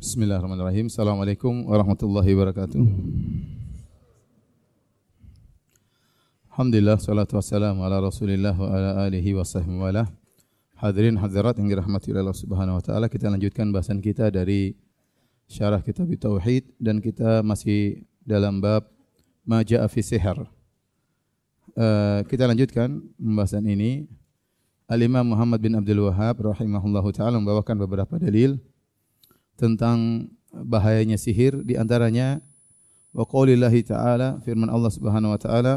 [0.00, 0.88] Bismillahirrahmanirrahim.
[0.88, 2.80] Assalamualaikum warahmatullahi wabarakatuh.
[6.48, 10.08] Alhamdulillah, salatu wassalamu ala rasulillah wa ala alihi wa sahbihi wa
[10.80, 13.12] Hadirin hadirat yang dirahmati oleh Allah subhanahu wa ta'ala.
[13.12, 14.72] Kita lanjutkan bahasan kita dari
[15.44, 18.88] syarah kitab Tauhid dan kita masih dalam bab
[19.44, 20.48] Maja'a fi Sihar.
[21.76, 24.08] Uh, kita lanjutkan pembahasan ini.
[24.88, 28.56] Al-Imam Muhammad bin Abdul Wahab rahimahullahu taala membawakan beberapa dalil
[29.60, 32.40] tentang bahayanya sihir di antaranya
[33.12, 35.74] wa qaulillahi ta'ala firman Allah Subhanahu wa taala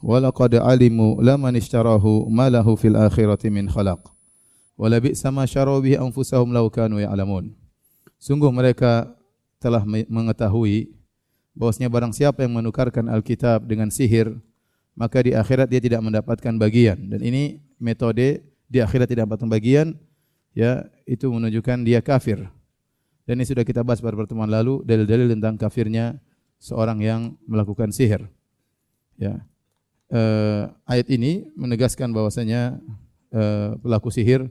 [0.00, 4.00] wa laqad alimu laman ishtarahu ma lahu fil akhirati min khalaq
[4.80, 7.52] wa la bi'sa ma syaru bihi anfusahum law kanu ya'lamun.
[8.16, 9.12] Sungguh mereka
[9.60, 10.96] telah mengetahui
[11.52, 14.32] bahwasanya barang siapa yang menukarkan Alkitab dengan sihir
[14.96, 16.96] maka di akhirat dia tidak mendapatkan bagian.
[17.08, 19.86] Dan ini metode di akhirat tidak mendapatkan bagian
[20.56, 22.48] ya itu menunjukkan dia kafir
[23.30, 26.18] dan ini sudah kita bahas pada pertemuan lalu dalil-dalil tentang kafirnya
[26.58, 28.26] seorang yang melakukan sihir.
[29.14, 29.46] Ya.
[30.10, 32.82] Uh, ayat ini menegaskan bahwasanya
[33.30, 34.50] uh, pelaku sihir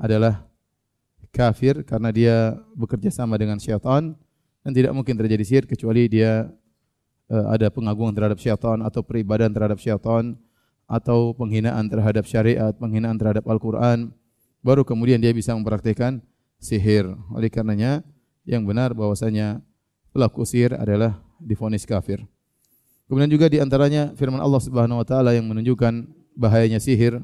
[0.00, 0.48] adalah
[1.36, 4.16] kafir karena dia bekerja sama dengan syaitan
[4.64, 6.48] dan tidak mungkin terjadi sihir kecuali dia
[7.28, 10.40] uh, ada pengagungan terhadap syaitan atau peribadahan terhadap syaitan
[10.88, 14.16] atau penghinaan terhadap syariat, penghinaan terhadap Al-Qur'an
[14.64, 16.24] baru kemudian dia bisa mempraktikkan
[16.62, 17.10] sihir.
[17.34, 18.06] Oleh karenanya
[18.46, 19.58] yang benar bahwasanya
[20.14, 22.22] pelaku sihir adalah difonis kafir.
[23.10, 26.06] Kemudian juga di antaranya firman Allah Subhanahu wa taala yang menunjukkan
[26.38, 27.18] bahayanya sihir.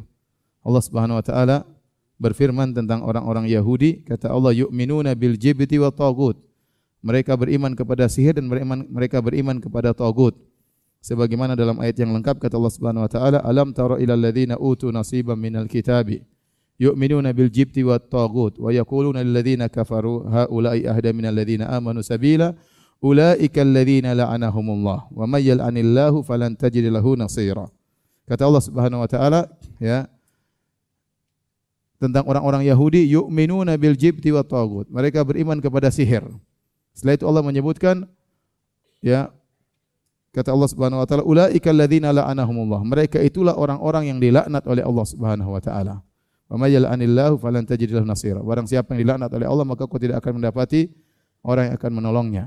[0.61, 1.65] Allah Subhanahu wa taala
[2.19, 6.37] berfirman tentang orang-orang Yahudi, kata Allah yu'minuna bil jibti wa tagut.
[6.99, 10.35] Mereka beriman kepada sihir dan beriman, mereka beriman kepada tagut.
[10.99, 14.91] Sebagaimana dalam ayat yang lengkap kata Allah Subhanahu wa taala, "Alam tara ilal ladzina utu
[14.91, 16.27] nasiban minal kitabi"
[16.79, 22.07] yu'minuna bil jibti wat tagut wa yaquluna lil ladzina kafaru haula'i ahda minal ladzina amanu
[22.07, 22.55] sabila
[23.03, 25.11] ulaika alladzina la'anahumullah.
[25.11, 27.67] Wa may yal'anillahu falan tajid lahu nasira.
[28.31, 29.51] Kata Allah Subhanahu wa taala
[29.83, 30.07] ya
[31.99, 36.23] tentang orang-orang Yahudi yu'minuna bil jibti wat tagut mereka beriman kepada sihir.
[36.95, 38.07] Setelah itu Allah menyebutkan
[39.03, 39.35] ya
[40.31, 42.87] kata Allah Subhanahu wa taala ulaika alladzina la'anahumullah.
[42.87, 46.07] Mereka itulah orang-orang yang dilaknat oleh Allah Subhanahu wa taala
[46.49, 46.73] Wa may
[47.37, 48.41] falan tajid lahu nasira.
[48.41, 50.89] Barang siapa yang dilaknat oleh Allah maka kau tidak akan mendapati
[51.45, 52.45] orang yang akan menolongnya.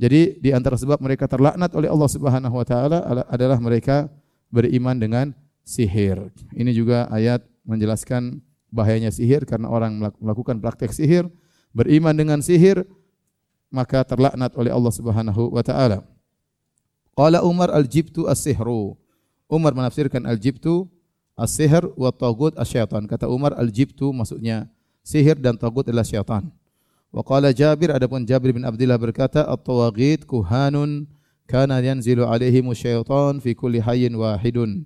[0.00, 4.08] Jadi di antara sebab mereka terlaknat oleh Allah Subhanahu wa taala adalah mereka
[4.48, 5.26] beriman dengan
[5.66, 6.30] sihir.
[6.56, 8.40] Ini juga ayat menjelaskan
[8.70, 11.28] bahayanya sihir karena orang melakukan praktek sihir,
[11.74, 12.86] beriman dengan sihir
[13.68, 16.06] maka terlaknat oleh Allah Subhanahu wa taala.
[17.18, 18.96] Qala Umar al-jibtu as-sihru.
[19.50, 20.86] Umar menafsirkan al-jibtu
[21.40, 23.08] As-sihr wa tagut asyaitan.
[23.08, 24.68] Kata Umar al-jibtu maksudnya
[25.00, 26.52] sihir dan tagut adalah syaitan.
[27.08, 31.08] Wa qala Jabir adapun Jabir bin Abdullah berkata at-tawaghit kuhanun
[31.48, 34.84] kana yanzilu alaihim syaitan fi kulli hayyin wahidun.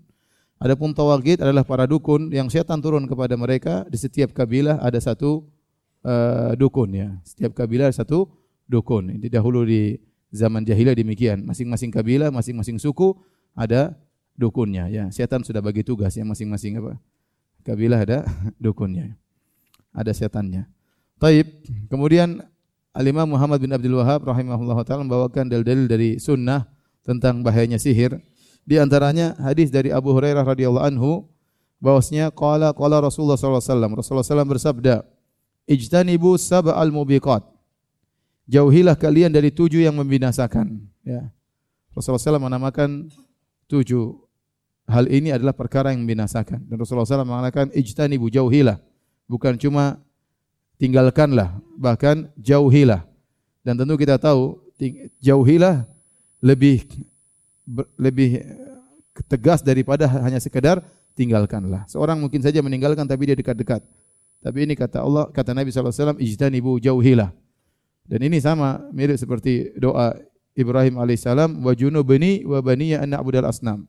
[0.63, 5.45] Adapun tawagid adalah para dukun yang syaitan turun kepada mereka di setiap kabilah ada satu
[6.07, 7.09] uh, dukun ya.
[7.27, 8.31] Setiap kabilah ada satu
[8.65, 9.13] dukun.
[9.19, 9.99] Ini dahulu di
[10.33, 11.45] zaman jahiliyah demikian.
[11.45, 13.13] Masing-masing kabilah, masing-masing suku
[13.53, 13.93] ada
[14.35, 15.05] dukunnya ya.
[15.11, 16.99] Setan sudah bagi tugas ya masing-masing apa?
[17.65, 18.19] Kabilah ada
[18.65, 19.15] dukunnya.
[19.95, 20.67] Ada setannya.
[21.19, 21.47] Taib.
[21.89, 22.43] Kemudian
[22.95, 26.67] Al-Imam Muhammad bin Abdul Wahab rahimahullah taala membawakan dalil-dalil dari sunnah
[27.03, 28.19] tentang bahayanya sihir.
[28.65, 31.11] Di antaranya hadis dari Abu Hurairah radhiyallahu anhu
[31.85, 34.95] bahwasanya qala qala Rasulullah sallallahu alaihi wasallam Rasulullah SAW bersabda
[35.69, 37.45] ijtanibu sab'al mubiqat
[38.49, 41.29] jauhilah kalian dari tujuh yang membinasakan ya
[41.93, 43.13] Rasulullah SAW menamakan
[43.69, 44.24] tujuh
[44.89, 46.65] hal ini adalah perkara yang membinasakan.
[46.69, 48.81] Dan Rasulullah SAW mengatakan ijtanibu jauhilah.
[49.25, 50.01] Bukan cuma
[50.77, 53.09] tinggalkanlah, bahkan jauhilah.
[53.65, 54.61] Dan tentu kita tahu
[55.25, 55.89] jauhilah
[56.45, 56.85] lebih
[57.97, 58.45] lebih
[59.25, 60.85] tegas daripada hanya sekedar
[61.17, 61.89] tinggalkanlah.
[61.89, 63.81] Seorang mungkin saja meninggalkan tapi dia dekat-dekat.
[64.45, 67.33] Tapi ini kata Allah, kata Nabi SAW, ijtanibu jauhilah.
[68.05, 70.13] Dan ini sama, mirip seperti doa
[70.53, 73.17] Ibrahim alaihissalam, wa junubni wa baniya an
[73.49, 73.89] asnam.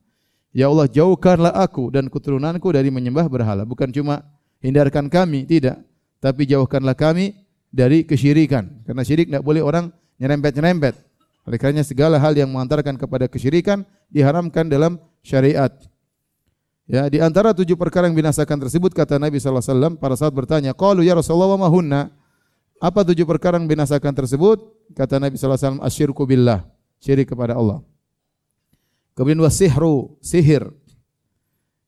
[0.55, 3.67] Ya Allah jauhkanlah aku dan keturunanku dari menyembah berhala.
[3.67, 4.23] Bukan cuma
[4.63, 5.83] hindarkan kami, tidak.
[6.23, 7.35] Tapi jauhkanlah kami
[7.75, 8.87] dari kesyirikan.
[8.87, 10.95] Karena syirik tidak boleh orang nyerempet-nyerempet.
[11.43, 15.75] Oleh karena segala hal yang mengantarkan kepada kesyirikan diharamkan dalam syariat.
[16.87, 21.03] Ya, di antara tujuh perkara yang binasakan tersebut kata Nabi SAW pada saat bertanya, Qalu
[21.03, 22.15] ya Rasulullah wa mahunna.
[22.79, 24.61] Apa tujuh perkara yang binasakan tersebut?
[24.95, 26.63] Kata Nabi SAW, asyirku billah.
[27.03, 27.83] Syirik kepada Allah.
[29.15, 30.67] Kemudian wasihru, sihir.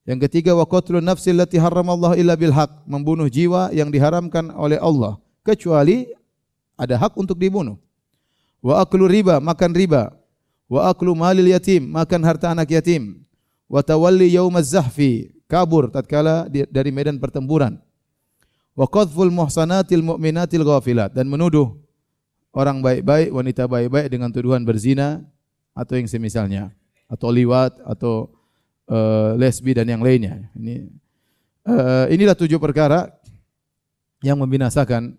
[0.07, 4.79] Yang ketiga wa qatlun nafsi allati haramallahu illa bil haq, membunuh jiwa yang diharamkan oleh
[4.79, 6.07] Allah kecuali
[6.79, 7.75] ada hak untuk dibunuh.
[8.63, 10.15] Wa aklu riba, makan riba.
[10.71, 13.19] Wa aklu malil yatim, makan harta anak yatim.
[13.67, 17.75] Wa tawalli yaumaz zahfi, kabur tatkala dari medan pertempuran.
[18.71, 21.75] Wa qadhful muhsanatil mu'minatil ghafilat dan menuduh
[22.55, 25.19] orang baik-baik, wanita baik-baik dengan tuduhan berzina
[25.75, 26.76] atau yang semisalnya
[27.07, 28.31] atau liwat atau
[28.91, 30.47] uh, lesbi dan yang lainnya.
[30.55, 30.87] Ini
[31.67, 33.11] uh, inilah tujuh perkara
[34.23, 35.15] yang membinasakan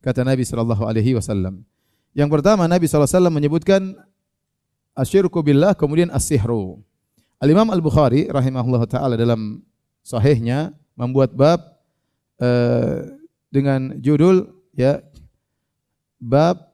[0.00, 1.66] kata Nabi sallallahu alaihi wasallam.
[2.14, 3.82] Yang pertama Nabi sallallahu alaihi wasallam menyebutkan
[4.98, 6.82] asyirku billah kemudian as-sihru.
[7.40, 9.64] Al-Imam Al-Bukhari rahimahullah taala dalam
[10.04, 11.60] sahihnya membuat bab
[12.42, 13.08] uh,
[13.48, 15.00] dengan judul ya
[16.20, 16.69] bab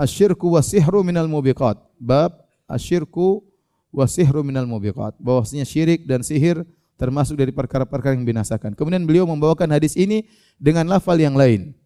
[0.00, 1.76] asyirku wasihru minal mubiqat.
[2.00, 3.44] Bab asyirku
[3.92, 5.12] wasihru minal mubiqat.
[5.20, 6.64] Bahwasanya syirik dan sihir
[6.96, 8.72] termasuk dari perkara-perkara yang binasakan.
[8.72, 10.24] Kemudian beliau membawakan hadis ini
[10.56, 11.76] dengan lafal yang lain.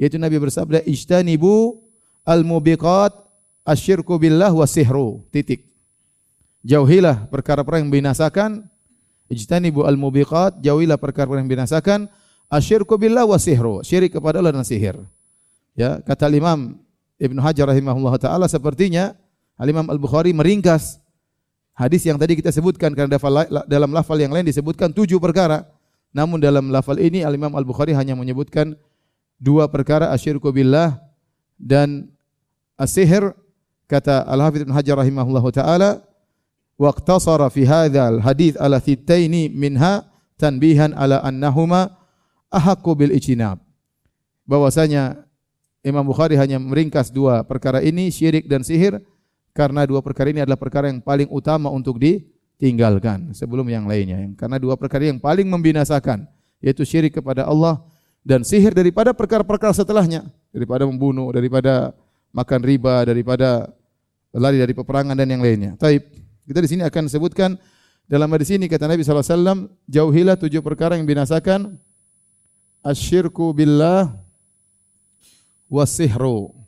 [0.00, 1.84] Yaitu Nabi bersabda, "Ijtanibu
[2.24, 3.12] al-mubiqat
[3.68, 5.68] asyirku billah wa sihru." Titik.
[6.64, 8.64] Jauhilah perkara-perkara yang binasakan.
[9.28, 12.08] Ijtanibu al-mubiqat, jauhilah perkara-perkara yang binasakan.
[12.48, 13.84] Asyirku billah wa sihru.
[13.84, 14.96] Syirik kepada Allah dan sihir.
[15.76, 16.80] Ya, kata Imam
[17.18, 19.14] Ibnu Hajar rahimahullah taala sepertinya
[19.58, 21.02] Al-Imam Al-Bukhari meringkas
[21.78, 23.14] Hadis yang tadi kita sebutkan karena
[23.70, 25.62] dalam lafal yang lain disebutkan tujuh perkara.
[26.10, 28.74] Namun dalam lafal ini Al-Imam Al-Bukhari hanya menyebutkan
[29.38, 30.98] dua perkara asyirku billah
[31.54, 32.10] dan
[32.74, 33.30] as-sihr
[33.86, 35.90] kata Al-Hafidz Ibnu Hajar rahimahullah taala
[36.82, 40.02] waqtasara fi hadzal hadis ala thitaini minha
[40.34, 41.94] tanbihan ala annahuma
[42.50, 43.62] ahaqqu bil ijtinab
[44.50, 45.27] bahwasanya
[45.86, 48.98] Imam Bukhari hanya meringkas dua perkara ini syirik dan sihir
[49.54, 54.18] karena dua perkara ini adalah perkara yang paling utama untuk ditinggalkan sebelum yang lainnya.
[54.34, 56.26] Karena dua perkara yang paling membinasakan
[56.58, 57.78] yaitu syirik kepada Allah
[58.26, 61.94] dan sihir daripada perkara-perkara setelahnya, daripada membunuh, daripada
[62.34, 63.70] makan riba, daripada
[64.34, 65.72] lari dari peperangan dan yang lainnya.
[65.78, 66.02] Taib.
[66.48, 67.60] Kita di sini akan sebutkan
[68.08, 71.76] dalam hadis ini kata Nabi SAW, jauhilah tujuh perkara yang binasakan
[72.80, 74.08] asyirku billah
[75.68, 76.58] wasihru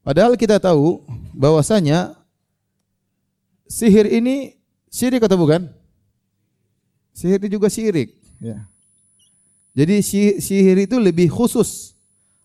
[0.00, 1.04] Padahal kita tahu
[1.36, 2.16] bahwasanya
[3.68, 4.56] sihir ini
[4.90, 5.68] syirik atau bukan?
[7.14, 8.16] Sihir itu juga syirik.
[8.40, 8.64] Ya.
[9.76, 10.02] Jadi
[10.40, 11.94] sihir itu lebih khusus.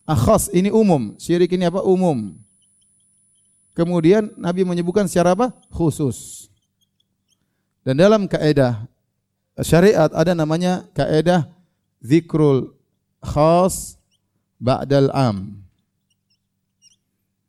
[0.05, 1.17] Akhas ini umum.
[1.17, 1.81] Syirik ini apa?
[1.81, 2.37] Umum.
[3.73, 5.49] Kemudian Nabi menyebutkan secara apa?
[5.73, 6.51] Khusus.
[7.81, 8.85] Dan dalam kaidah
[9.63, 11.49] syariat ada namanya kaidah
[12.05, 12.77] zikrul
[13.25, 13.97] khas
[14.61, 15.65] ba'dal am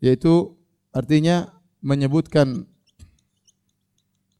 [0.00, 0.56] yaitu
[0.96, 1.52] artinya
[1.84, 2.64] menyebutkan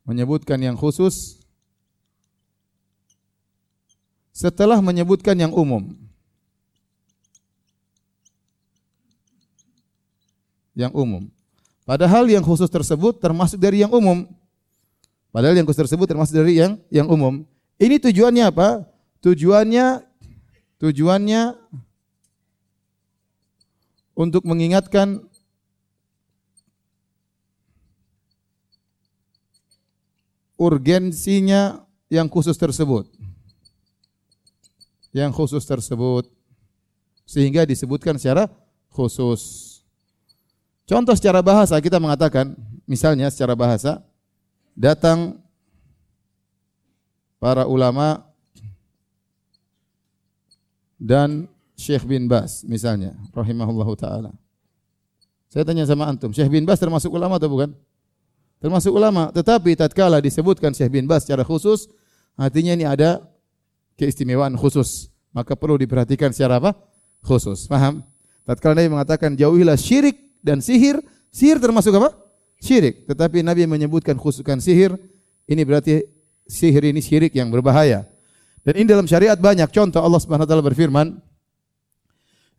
[0.06, 1.36] menyebutkan yang khusus
[4.36, 5.96] setelah menyebutkan yang umum.
[10.76, 11.22] Yang umum.
[11.88, 14.28] Padahal yang khusus tersebut termasuk dari yang umum.
[15.32, 17.48] Padahal yang khusus tersebut termasuk dari yang yang umum.
[17.80, 18.84] Ini tujuannya apa?
[19.24, 20.05] Tujuannya
[20.80, 21.56] tujuannya
[24.16, 25.24] untuk mengingatkan
[30.56, 33.08] urgensinya yang khusus tersebut.
[35.12, 36.28] Yang khusus tersebut
[37.24, 38.48] sehingga disebutkan secara
[38.92, 39.74] khusus.
[40.86, 42.54] Contoh secara bahasa kita mengatakan,
[42.86, 44.04] misalnya secara bahasa
[44.76, 45.40] datang
[47.40, 48.25] para ulama
[50.96, 54.32] dan Syekh bin Bas misalnya rahimahullahu taala.
[55.52, 57.72] Saya tanya sama antum, Syekh bin Bas termasuk ulama atau bukan?
[58.60, 59.28] termasuk ulama.
[59.32, 61.88] Tetapi tatkala disebutkan Syekh bin Bas secara khusus,
[62.36, 63.24] artinya ini ada
[64.00, 65.12] keistimewaan khusus.
[65.36, 66.72] Maka perlu diperhatikan secara apa?
[67.20, 67.68] Khusus.
[67.68, 68.00] Paham?
[68.46, 72.14] Tatkala Nabi mengatakan jauhilah syirik dan sihir, sihir termasuk apa?
[72.62, 73.04] Syirik.
[73.04, 74.96] Tetapi Nabi menyebutkan khususkan sihir,
[75.44, 76.08] ini berarti
[76.48, 78.08] sihir ini syirik yang berbahaya.
[78.66, 79.70] Dan ini dalam syariat banyak.
[79.70, 81.06] Contoh Allah Subhanahu wa taala berfirman,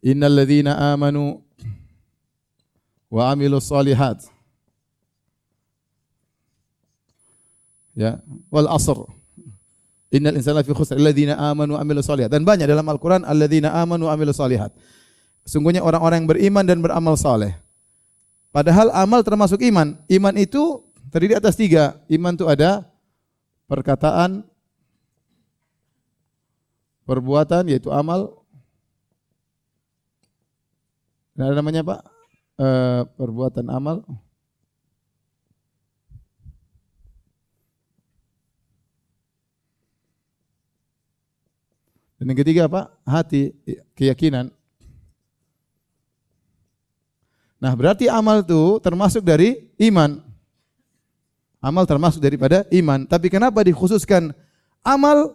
[0.08, 1.44] "Innal ladzina amanu
[3.12, 4.24] wa amilus solihat"
[7.98, 8.22] ya
[8.54, 8.96] wal asr.
[10.14, 10.96] Innal insana fi khusr.
[10.96, 14.72] Alladziina amanu wa amilus solihat dan banyak dalam Al-Qur'an alladziina amanu wa amilus solihat
[15.44, 17.56] sungguhnya orang-orang yang beriman dan beramal saleh.
[18.52, 19.96] Padahal amal termasuk iman.
[20.08, 22.00] Iman itu terdiri atas tiga.
[22.08, 22.88] Iman itu ada
[23.68, 24.48] perkataan
[27.08, 28.44] perbuatan yaitu amal
[31.34, 32.02] dan ada namanya Pak
[32.60, 32.68] e,
[33.16, 34.04] perbuatan amal
[42.18, 42.90] Dan yang ketiga apa?
[43.06, 43.54] Hati,
[43.94, 44.50] keyakinan.
[47.58, 50.22] Nah, berarti amal itu termasuk dari iman.
[51.62, 53.06] Amal termasuk daripada iman.
[53.06, 54.34] Tapi kenapa dikhususkan
[54.82, 55.34] amal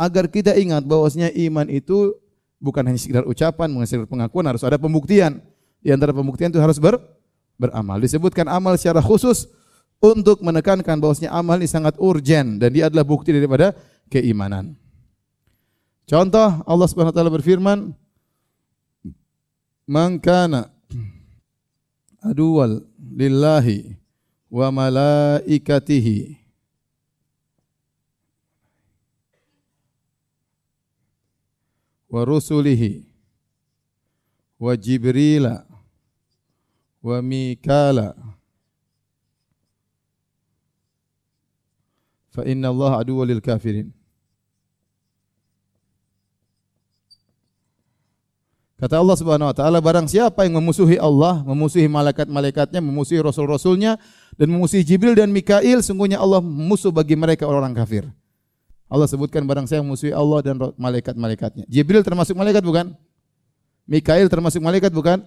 [0.00, 2.16] agar kita ingat bahwasanya iman itu
[2.56, 5.44] bukan hanya sekedar ucapan, bukan sekedar pengakuan, harus ada pembuktian.
[5.84, 6.96] Di antara pembuktian itu harus ber,
[7.60, 8.00] beramal.
[8.00, 9.44] Disebutkan amal secara khusus
[10.00, 13.76] untuk menekankan bahwasanya amal ini sangat urgen dan dia adalah bukti daripada
[14.08, 14.72] keimanan.
[16.08, 17.78] Contoh Allah Subhanahu wa taala berfirman,
[19.84, 20.72] "Man kana
[22.96, 24.00] lillahi
[24.48, 26.39] wa malaikatihi
[32.10, 33.06] wa rusulihi
[34.58, 35.64] wa jibrila
[37.02, 38.12] wa mikala
[42.34, 43.94] fa inna Allah aduwwal lil kafirin
[48.80, 54.00] Kata Allah Subhanahu wa taala barang siapa yang memusuhi Allah, memusuhi malaikat-malaikatnya, memusuhi rasul-rasulnya
[54.40, 58.08] dan memusuhi Jibril dan Mikail, sungguhnya Allah musuh bagi mereka orang kafir.
[58.90, 61.64] Allah sebutkan barang siapa yang memusuhi Allah dan malaikat-malaikatnya.
[61.70, 62.90] Jibril termasuk malaikat bukan?
[63.86, 65.22] Mikail termasuk malaikat bukan?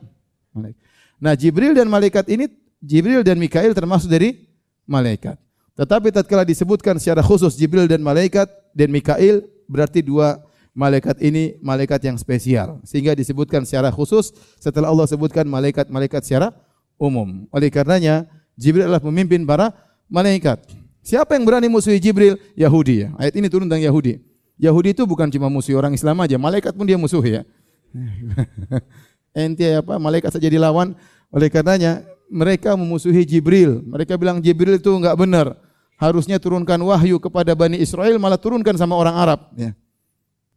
[1.18, 2.52] Nah, Jibril dan malaikat ini
[2.84, 4.52] Jibril dan Mikail termasuk dari
[4.84, 5.40] malaikat.
[5.80, 10.44] Tetapi tatkala disebutkan secara khusus Jibril dan malaikat dan Mikail berarti dua
[10.76, 16.52] malaikat ini malaikat yang spesial sehingga disebutkan secara khusus setelah Allah sebutkan malaikat-malaikat secara
[17.00, 17.48] umum.
[17.56, 18.28] Oleh karenanya
[18.60, 19.72] Jibril adalah pemimpin para
[20.12, 20.83] malaikat.
[21.04, 22.40] Siapa yang berani musuhi Jibril?
[22.56, 23.08] Yahudi ya.
[23.20, 24.24] Ayat ini turun tentang Yahudi.
[24.56, 27.44] Yahudi itu bukan cuma musuh orang Islam aja, malaikat pun dia musuh ya.
[29.36, 30.00] Ente apa?
[30.00, 30.96] Malaikat saja dilawan.
[31.34, 33.84] Oleh karenanya mereka memusuhi Jibril.
[33.84, 35.60] Mereka bilang Jibril itu enggak benar.
[36.00, 39.76] Harusnya turunkan wahyu kepada Bani Israel malah turunkan sama orang Arab ya.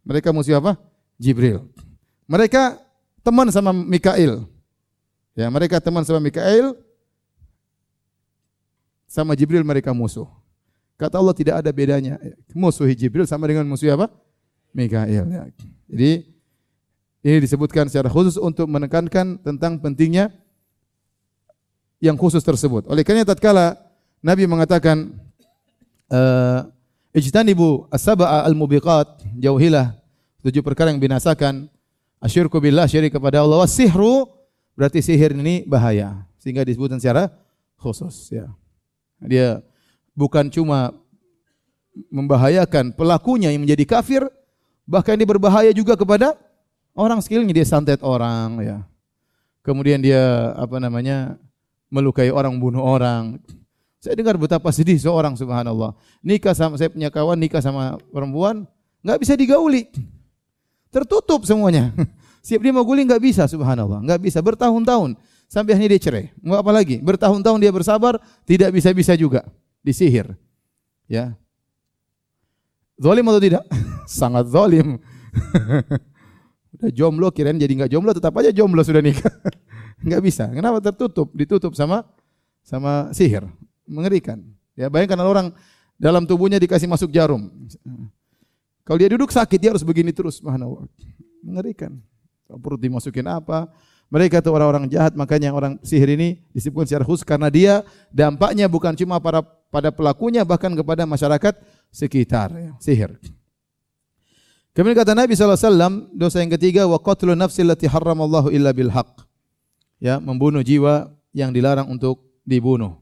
[0.07, 0.79] Mereka musuh apa?
[1.19, 1.67] Jibril.
[2.29, 2.79] Mereka
[3.25, 4.47] teman sama Mikail.
[5.35, 6.77] Ya, mereka teman sama Mikail.
[9.07, 10.36] Sama Jibril mereka musuh.
[10.97, 12.17] Kata Allah tidak ada bedanya.
[12.57, 14.09] Musuh Jibril sama dengan musuh apa?
[14.73, 15.29] Mikail.
[15.29, 15.43] Ya.
[15.85, 16.11] Jadi
[17.21, 20.33] ini disebutkan secara khusus untuk menekankan tentang pentingnya
[22.01, 22.89] yang khusus tersebut.
[22.89, 23.77] Oleh karena tatkala
[24.21, 25.13] Nabi mengatakan
[26.09, 26.65] uh,
[27.13, 29.97] Ijtanibu as-sab'a al-mubiqat, jauhilah
[30.45, 31.65] tujuh perkara yang binasakan.
[32.21, 33.61] Asyirku billah syirik kepada Allah.
[33.65, 34.29] Wasihru
[34.73, 36.25] berarti sihir ini bahaya.
[36.37, 37.29] Sehingga disebutkan secara
[37.77, 38.49] khusus ya.
[39.21, 39.65] Dia
[40.17, 40.97] bukan cuma
[42.09, 44.25] membahayakan pelakunya yang menjadi kafir,
[44.89, 46.33] bahkan dia berbahaya juga kepada
[46.97, 48.77] orang sekelilingnya dia santet orang ya.
[49.61, 51.37] Kemudian dia apa namanya
[51.93, 53.37] melukai orang, bunuh orang,
[54.01, 55.93] saya dengar betapa sedih seorang subhanallah.
[56.25, 58.65] Nikah sama saya punya kawan nikah sama perempuan
[59.05, 59.85] nggak bisa digauli.
[60.89, 61.93] Tertutup semuanya.
[62.47, 65.19] Siap dia mau guli nggak bisa subhanallah, nggak bisa bertahun-tahun
[65.51, 66.25] sampai akhirnya dia cerai.
[66.39, 67.03] Mau apa lagi?
[67.03, 69.43] Bertahun-tahun dia bersabar, tidak bisa-bisa juga
[69.87, 70.35] disihir.
[71.07, 71.39] Ya.
[72.99, 73.63] Zalim atau tidak?
[74.19, 74.99] Sangat zalim.
[76.77, 79.31] Udah jomblo kirain jadi nggak jomblo tetap aja jomblo sudah nikah.
[80.05, 80.45] Nggak bisa.
[80.53, 81.33] Kenapa tertutup?
[81.33, 82.05] Ditutup sama
[82.61, 83.49] sama sihir
[83.89, 84.45] mengerikan.
[84.77, 85.47] Ya, bayangkan orang
[85.97, 87.49] dalam tubuhnya dikasih masuk jarum.
[88.85, 90.85] Kalau dia duduk sakit dia harus begini terus, subhanallah.
[91.41, 91.97] Mengerikan.
[92.45, 93.73] Perut dimasukin apa?
[94.07, 98.95] Mereka itu orang-orang jahat, makanya orang sihir ini disebut secara khusus karena dia dampaknya bukan
[98.95, 101.59] cuma para pada pelakunya bahkan kepada masyarakat
[101.91, 103.19] sekitar ya, sihir.
[104.71, 108.93] Kemudian kata Nabi SAW, dosa yang ketiga wa qatlu nafsi allati harramallahu illa bil.
[109.97, 113.01] Ya, membunuh jiwa yang dilarang untuk dibunuh.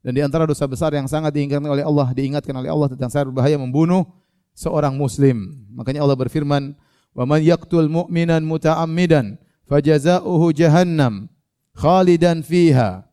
[0.00, 3.28] Dan di antara dosa besar yang sangat diingatkan oleh Allah, diingatkan oleh Allah tentang sangat
[3.30, 4.08] berbahaya membunuh
[4.56, 5.60] seorang muslim.
[5.76, 6.72] Makanya Allah berfirman,
[7.12, 9.36] "Wa man yaqtul mu'minan muta'ammidan
[9.70, 11.30] fajaza'uhu jahannam
[11.78, 13.06] khalidan fiha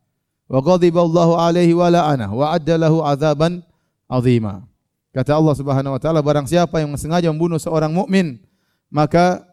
[0.49, 3.61] wa ghadiba Allahu alaihi wa la'anah wa adda lahu 'adzaban
[4.09, 4.65] 'azima."
[5.13, 8.41] Kata Allah Subhanahu wa taala, barang siapa yang sengaja membunuh seorang mukmin,
[8.89, 9.45] maka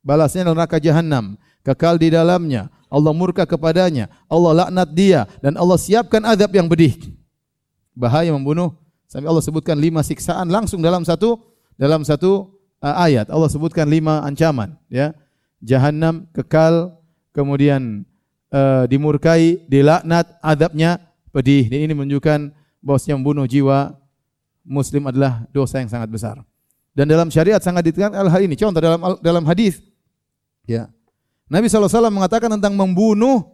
[0.00, 6.22] balasnya neraka jahanam, kekal di dalamnya Allah murka kepadanya, Allah laknat dia dan Allah siapkan
[6.22, 6.94] azab yang pedih.
[7.96, 8.78] Bahaya membunuh
[9.10, 11.40] sampai Allah sebutkan lima siksaan langsung dalam satu
[11.74, 13.26] dalam satu uh, ayat.
[13.26, 15.10] Allah sebutkan lima ancaman, ya.
[15.64, 16.96] Jahanam kekal,
[17.32, 18.04] kemudian
[18.52, 21.00] uh, dimurkai, dilaknat, azabnya
[21.32, 21.68] pedih.
[21.68, 22.52] Dan ini menunjukkan
[22.84, 23.96] bahwasanya membunuh jiwa
[24.66, 26.36] muslim adalah dosa yang sangat besar.
[26.96, 28.56] Dan dalam syariat sangat ditekankan hal ini.
[28.56, 29.84] Contoh dalam dalam hadis
[30.64, 30.88] ya
[31.46, 33.46] Nabi SAW mengatakan tentang membunuh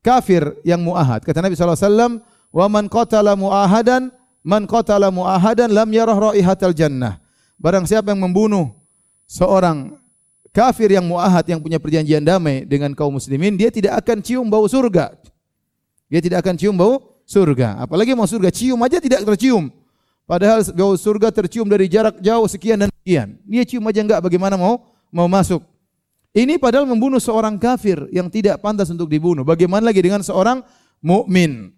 [0.00, 1.26] kafir yang mu'ahad.
[1.26, 4.10] Kata Nabi SAW, Wa man qatala mu'ahadan,
[4.42, 7.22] man qatala mu'ahadan lam yarah raihatal jannah.
[7.58, 8.74] Barang siapa yang membunuh
[9.30, 9.99] seorang
[10.50, 14.66] kafir yang muahad yang punya perjanjian damai dengan kaum muslimin, dia tidak akan cium bau
[14.66, 15.14] surga.
[16.10, 17.86] Dia tidak akan cium bau surga.
[17.86, 19.70] Apalagi mau surga, cium aja tidak tercium.
[20.26, 23.38] Padahal bau surga tercium dari jarak jauh sekian dan sekian.
[23.46, 25.62] Dia cium aja enggak bagaimana mau mau masuk.
[26.30, 29.42] Ini padahal membunuh seorang kafir yang tidak pantas untuk dibunuh.
[29.42, 30.62] Bagaimana lagi dengan seorang
[31.02, 31.74] mukmin?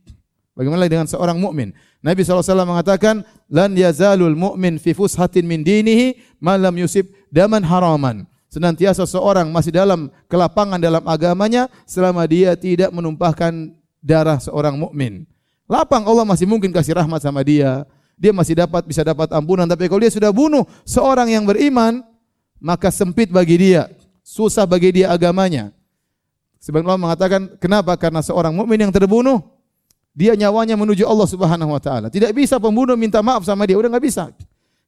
[0.52, 1.73] Bagaimana lagi dengan seorang mukmin?
[2.05, 9.09] Nabi SAW mengatakan, "Lan yazalul mu'min fi fushatin min dinihi malam yusib daman haraman." Senantiasa
[9.09, 13.73] seorang masih dalam kelapangan dalam agamanya selama dia tidak menumpahkan
[14.05, 15.25] darah seorang mukmin.
[15.65, 17.89] Lapang Allah masih mungkin kasih rahmat sama dia.
[18.21, 22.05] Dia masih dapat bisa dapat ampunan, tapi kalau dia sudah bunuh seorang yang beriman,
[22.61, 23.89] maka sempit bagi dia
[24.23, 25.75] susah bagi dia agamanya.
[26.63, 27.99] Sebagian ulama mengatakan, kenapa?
[27.99, 29.43] Karena seorang mukmin yang terbunuh,
[30.15, 32.07] dia nyawanya menuju Allah Subhanahu wa taala.
[32.07, 34.31] Tidak bisa pembunuh minta maaf sama dia, udah nggak bisa.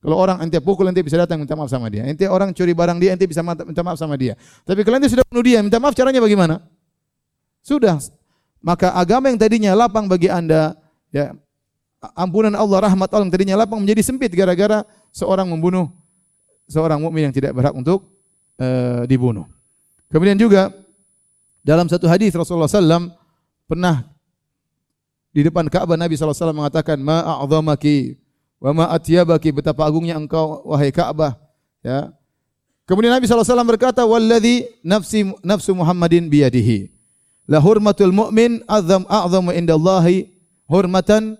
[0.04, 2.04] Kalau orang ente pukul ente bisa datang minta maaf sama dia.
[2.04, 4.36] Ente orang curi barang dia ente bisa minta maaf sama dia.
[4.68, 6.60] Tapi kalau ente sudah bunuh dia, minta maaf caranya bagaimana?
[7.64, 7.96] Sudah.
[8.60, 10.76] Maka agama yang tadinya lapang bagi Anda,
[11.08, 11.32] ya
[12.20, 15.88] ampunan Allah, rahmat Allah yang tadinya lapang menjadi sempit gara-gara seorang membunuh
[16.68, 18.04] seorang mukmin yang tidak berhak untuk
[18.60, 19.48] uh, dibunuh.
[20.12, 20.68] Kemudian juga
[21.64, 23.08] dalam satu hadis Rasulullah SAW
[23.64, 24.04] pernah
[25.32, 28.20] di depan Ka'bah Nabi SAW mengatakan ma a'zamaki
[28.64, 31.36] wa ma atyabaki betapa agungnya engkau wahai Ka'bah
[31.84, 32.16] ya
[32.88, 36.88] kemudian Nabi SAW berkata walladzi nafsi nafsu Muhammadin biyadihi
[37.44, 40.32] la hurmatul mu'min azam a'zamu indallahi
[40.64, 41.36] hurmatan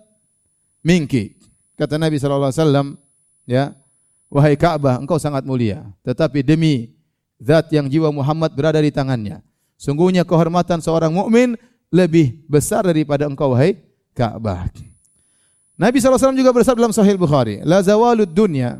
[0.85, 1.41] minki
[1.81, 3.01] kata Nabi SAW
[3.49, 3.73] ya
[4.29, 6.95] wahai Ka'bah engkau sangat mulia tetapi demi
[7.45, 9.45] zat yang jiwa Muhammad berada di tangannya.
[9.77, 11.59] Sungguhnya kehormatan seorang mukmin
[11.93, 13.77] lebih besar daripada engkau wahai
[14.17, 14.71] Ka'bah.
[15.75, 18.79] Nabi SAW juga bersabda dalam Sahih Bukhari, la zawalud dunya.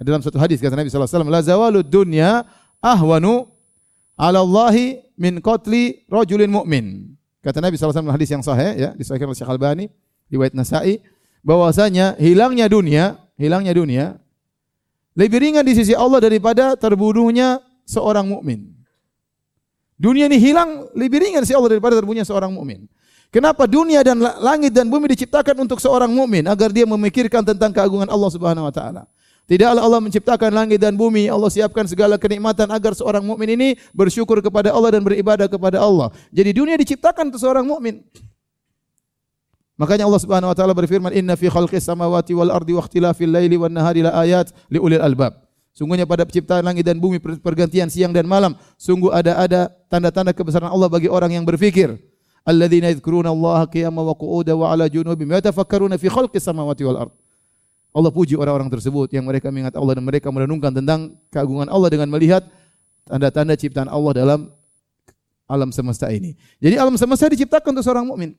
[0.00, 2.46] Dalam satu hadis kata Nabi SAW, la zawalud dunya
[2.78, 3.50] ahwanu
[4.14, 7.12] ala Allahi min qatli rajulin mu'min.
[7.42, 9.84] Kata Nabi SAW dalam hadis yang sahih ya, disahihkan oleh Syekh Albani,
[10.30, 11.02] riwayat Nasa'i,
[11.42, 14.06] bahwasanya hilangnya dunia, hilangnya dunia
[15.18, 17.58] lebih ringan di sisi Allah daripada terbunuhnya
[17.88, 18.70] seorang mukmin.
[20.00, 22.86] Dunia ini hilang lebih ringan di sisi Allah daripada terbunuhnya seorang mukmin.
[23.30, 28.10] Kenapa dunia dan langit dan bumi diciptakan untuk seorang mukmin agar dia memikirkan tentang keagungan
[28.10, 29.06] Allah Subhanahu wa taala.
[29.46, 34.38] Tidaklah Allah menciptakan langit dan bumi, Allah siapkan segala kenikmatan agar seorang mukmin ini bersyukur
[34.42, 36.10] kepada Allah dan beribadah kepada Allah.
[36.34, 38.02] Jadi dunia diciptakan untuk seorang mukmin.
[39.78, 43.54] Makanya Allah Subhanahu wa taala berfirman, "Inna fi khalqis samawati wal ardi wa ikhtilafil laili
[43.58, 45.38] wan nahari la ayat li ulil albab."
[45.70, 50.66] Sungguhnya pada penciptaan langit dan bumi pergantian siang dan malam, sungguh ada ada tanda-tanda kebesaran
[50.66, 52.09] Allah bagi orang yang berfikir.
[52.46, 57.12] Alladzina yadhkuruna Allah qiyaman wa qu'udan wa ala junubihim yatafakkaruna fi khalqis samawati wal ard.
[57.90, 62.06] Allah puji orang-orang tersebut yang mereka mengingat Allah dan mereka merenungkan tentang keagungan Allah dengan
[62.06, 62.46] melihat
[63.02, 64.40] tanda-tanda ciptaan Allah dalam
[65.50, 66.38] alam semesta ini.
[66.62, 68.38] Jadi alam semesta diciptakan untuk seorang mukmin.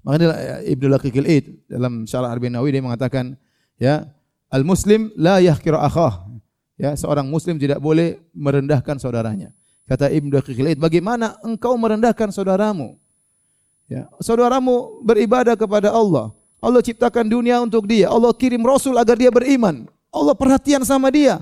[0.00, 3.36] Makanya Ibnu Laqiqil Id dalam Syarah Arba'in Nawawi dia mengatakan
[3.76, 4.08] ya
[4.48, 6.24] al muslim la yahqiru akhah.
[6.76, 9.48] Ya, seorang muslim tidak boleh merendahkan saudaranya.
[9.86, 12.98] Kata Ibnu Laqiqil Id, bagaimana engkau merendahkan saudaramu?
[13.86, 16.34] Ya, saudaramu beribadah kepada Allah.
[16.58, 18.10] Allah ciptakan dunia untuk dia.
[18.10, 19.86] Allah kirim rasul agar dia beriman.
[20.10, 21.38] Allah perhatian sama dia.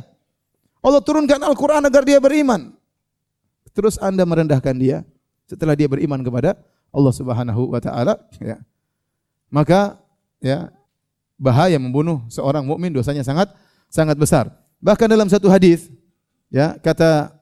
[0.85, 2.77] Allah turunkan Al-Quran agar dia beriman.
[3.73, 5.01] Terus Anda merendahkan dia
[5.49, 6.61] setelah dia beriman kepada
[6.93, 8.61] Allah Subhanahu wa taala ya.
[9.49, 9.97] Maka
[10.45, 10.69] ya
[11.41, 13.49] bahaya membunuh seorang mukmin dosanya sangat
[13.89, 14.53] sangat besar.
[14.85, 15.89] Bahkan dalam satu hadis
[16.53, 17.33] ya kata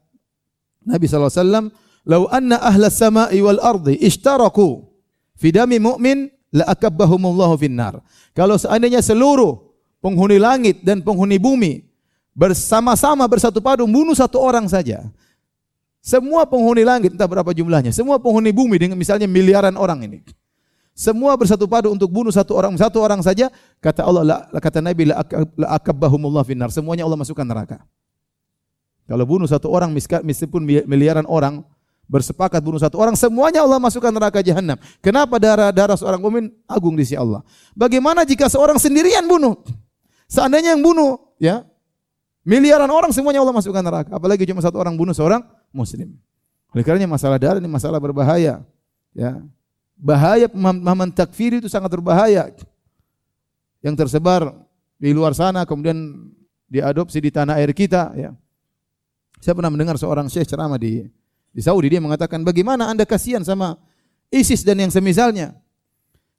[0.84, 1.70] Nabi wasallam,
[2.06, 4.82] "Lau anna ahla samai wal ardi ishtaraku
[5.38, 9.58] fi dami mu'min la akabbahumullahu finnar." Kalau seandainya seluruh
[10.02, 11.86] penghuni langit dan penghuni bumi
[12.32, 15.06] bersama-sama bersatu padu membunuh satu orang saja,
[16.02, 20.18] semua penghuni langit, entah berapa jumlahnya, semua penghuni bumi dengan misalnya miliaran orang ini.
[20.92, 23.48] Semua bersatu padu untuk bunuh satu orang, satu orang saja.
[23.80, 25.24] Kata Allah, la, kata Nabi, la
[25.72, 26.68] akabbahumullah finnar.
[26.68, 27.80] Semuanya Allah masukkan neraka.
[29.08, 31.66] Kalau bunuh satu orang, meskipun miliaran orang,
[32.06, 34.78] bersepakat bunuh satu orang, semuanya Allah masukkan neraka jahanam.
[35.02, 37.42] Kenapa darah-darah seorang mukmin agung di sisi Allah?
[37.72, 39.58] Bagaimana jika seorang sendirian bunuh?
[40.30, 41.66] Seandainya yang bunuh, ya,
[42.46, 44.10] miliaran orang semuanya Allah masukkan neraka.
[44.16, 46.14] Apalagi cuma satu orang bunuh seorang muslim.
[46.72, 48.64] Oleh karenanya masalah darah ini masalah berbahaya.
[49.12, 49.44] Ya.
[49.92, 52.48] Bahaya pemahaman takfir itu sangat berbahaya.
[53.84, 54.56] Yang tersebar
[54.96, 56.32] di luar sana kemudian
[56.66, 58.32] diadopsi di tanah air kita ya.
[59.42, 61.02] Saya pernah mendengar seorang syekh ceramah di
[61.52, 63.74] di Saudi dia mengatakan bagaimana Anda kasihan sama
[64.30, 65.58] ISIS dan yang semisalnya.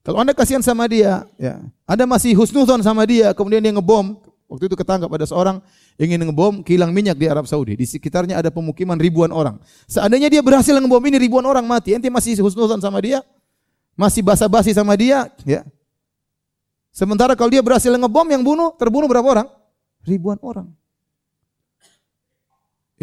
[0.02, 4.20] Kalau Anda kasihan sama dia, ya, Anda masih husnudzon sama dia, kemudian dia ngebom
[4.54, 5.58] Waktu itu ketangkap ada seorang
[5.98, 7.74] ingin ngebom kilang minyak di Arab Saudi.
[7.74, 9.58] Di sekitarnya ada pemukiman ribuan orang.
[9.90, 13.26] Seandainya dia berhasil ngebom ini ribuan orang mati, ente masih husnuzan sama dia?
[13.98, 15.66] Masih basa-basi sama dia, ya.
[16.94, 19.48] Sementara kalau dia berhasil ngebom yang bunuh, terbunuh berapa orang?
[20.06, 20.70] Ribuan orang.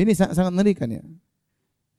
[0.00, 1.04] Ini sangat, mengerikan ya.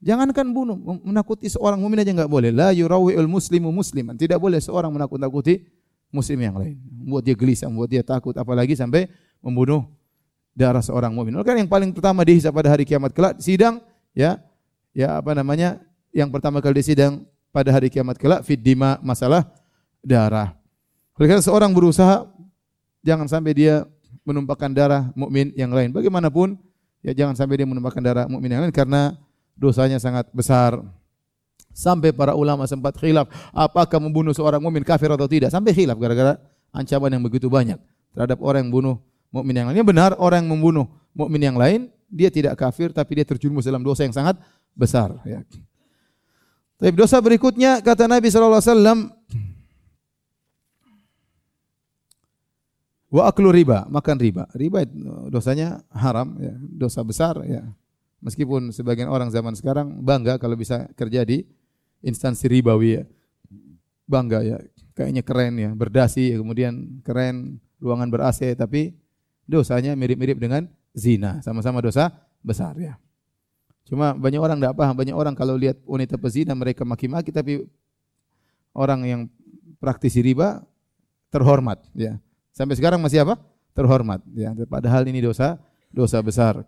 [0.02, 2.50] Jangankan bunuh, menakuti seorang mukmin aja enggak boleh.
[2.50, 4.18] La yurawi'ul muslimu musliman.
[4.18, 5.62] Tidak boleh seorang menakut-nakuti
[6.10, 6.82] muslim yang lain.
[6.82, 9.06] Membuat dia gelisah, membuat dia takut apalagi sampai
[9.38, 9.86] membunuh
[10.58, 11.38] darah seorang mukmin.
[11.38, 13.80] Oleh yang paling pertama dihisab pada hari kiamat kelak sidang
[14.18, 14.42] ya
[14.92, 15.78] ya apa namanya?
[16.12, 19.48] Yang pertama kali disidang pada hari kiamat kelak fid dima masalah
[20.04, 20.58] darah.
[21.16, 22.28] Oleh karena seorang berusaha
[23.06, 23.88] jangan sampai dia
[24.28, 25.96] menumpahkan darah mukmin yang lain.
[25.96, 26.60] Bagaimanapun
[27.02, 29.18] ya jangan sampai dia menumpahkan darah mukmin yang lain karena
[29.58, 30.82] dosanya sangat besar.
[31.72, 35.54] Sampai para ulama sempat khilaf apakah membunuh seorang mukmin kafir atau tidak.
[35.54, 36.36] Sampai khilaf gara-gara
[36.76, 37.80] ancaman yang begitu banyak
[38.12, 38.96] terhadap orang yang membunuh
[39.32, 39.80] mukmin yang lain.
[39.80, 40.86] Ini benar orang yang membunuh
[41.16, 44.36] mukmin yang lain dia tidak kafir tapi dia terjerumus dalam dosa yang sangat
[44.76, 45.40] besar ya.
[46.76, 49.00] Tapi dosa berikutnya kata Nabi sallallahu alaihi wasallam
[53.12, 54.48] wa aklu riba, makan riba.
[54.56, 54.88] Riba
[55.28, 57.68] dosanya haram ya, dosa besar ya.
[58.24, 61.44] Meskipun sebagian orang zaman sekarang bangga kalau bisa kerja di
[62.00, 63.04] instansi ribawi ya.
[64.08, 64.58] Bangga ya,
[64.96, 68.96] kayaknya keren ya, berdasi ya, kemudian keren, ruangan ber AC tapi
[69.48, 72.12] dosanya mirip-mirip dengan zina, sama-sama dosa
[72.44, 72.96] besar ya.
[73.88, 77.68] Cuma banyak orang tidak paham, banyak orang kalau lihat wanita pezina mereka maki-maki tapi
[78.72, 79.22] orang yang
[79.82, 80.64] praktisi riba
[81.34, 82.20] terhormat ya.
[82.52, 83.40] Sampai sekarang masih apa?
[83.72, 84.52] Terhormat ya.
[84.68, 85.60] Padahal ini dosa
[85.92, 86.64] dosa besar.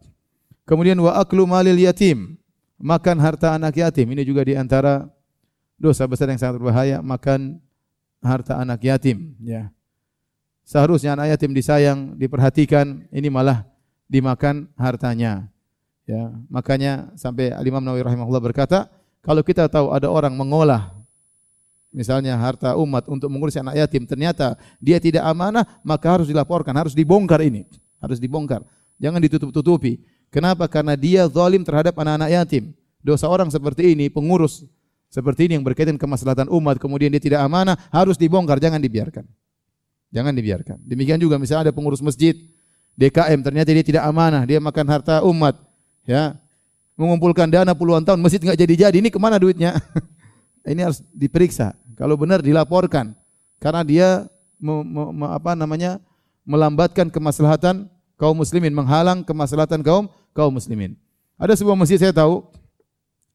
[0.63, 2.39] Kemudian wa aklu malil yatim,
[2.79, 4.07] makan harta anak yatim.
[4.15, 5.11] Ini juga di antara
[5.75, 7.59] dosa besar yang sangat berbahaya, makan
[8.23, 9.67] harta anak yatim, ya.
[10.63, 13.67] Seharusnya anak yatim disayang, diperhatikan, ini malah
[14.07, 15.51] dimakan hartanya.
[16.07, 18.87] Ya, makanya sampai Imam Nawawi rahimahullah berkata,
[19.23, 21.02] kalau kita tahu ada orang mengolah
[21.93, 26.97] misalnya harta umat untuk mengurus anak yatim, ternyata dia tidak amanah, maka harus dilaporkan, harus
[26.97, 27.63] dibongkar ini,
[28.01, 28.65] harus dibongkar.
[28.97, 30.01] Jangan ditutup-tutupi.
[30.33, 30.65] Kenapa?
[30.65, 32.73] Karena dia zalim terhadap anak-anak yatim.
[33.05, 34.65] Dosa orang seperti ini, pengurus
[35.13, 39.29] seperti ini yang berkaitan kemaslahatan umat, kemudian dia tidak amanah, harus dibongkar, jangan dibiarkan.
[40.09, 40.81] Jangan dibiarkan.
[40.81, 42.33] Demikian juga misalnya ada pengurus masjid,
[42.97, 45.53] DKM, ternyata dia tidak amanah, dia makan harta umat,
[46.09, 46.33] ya,
[46.97, 49.77] mengumpulkan dana puluhan tahun, masjid nggak jadi-jadi, ini ke mana duitnya?
[50.73, 51.77] ini harus diperiksa.
[51.93, 53.13] Kalau benar dilaporkan,
[53.61, 54.07] karena dia
[54.59, 56.01] me, me, me, apa namanya
[56.43, 57.87] melambatkan kemaslahatan
[58.19, 60.95] kaum muslimin, menghalang kemaslahatan kaum kaum muslimin.
[61.39, 62.43] Ada sebuah masjid saya tahu,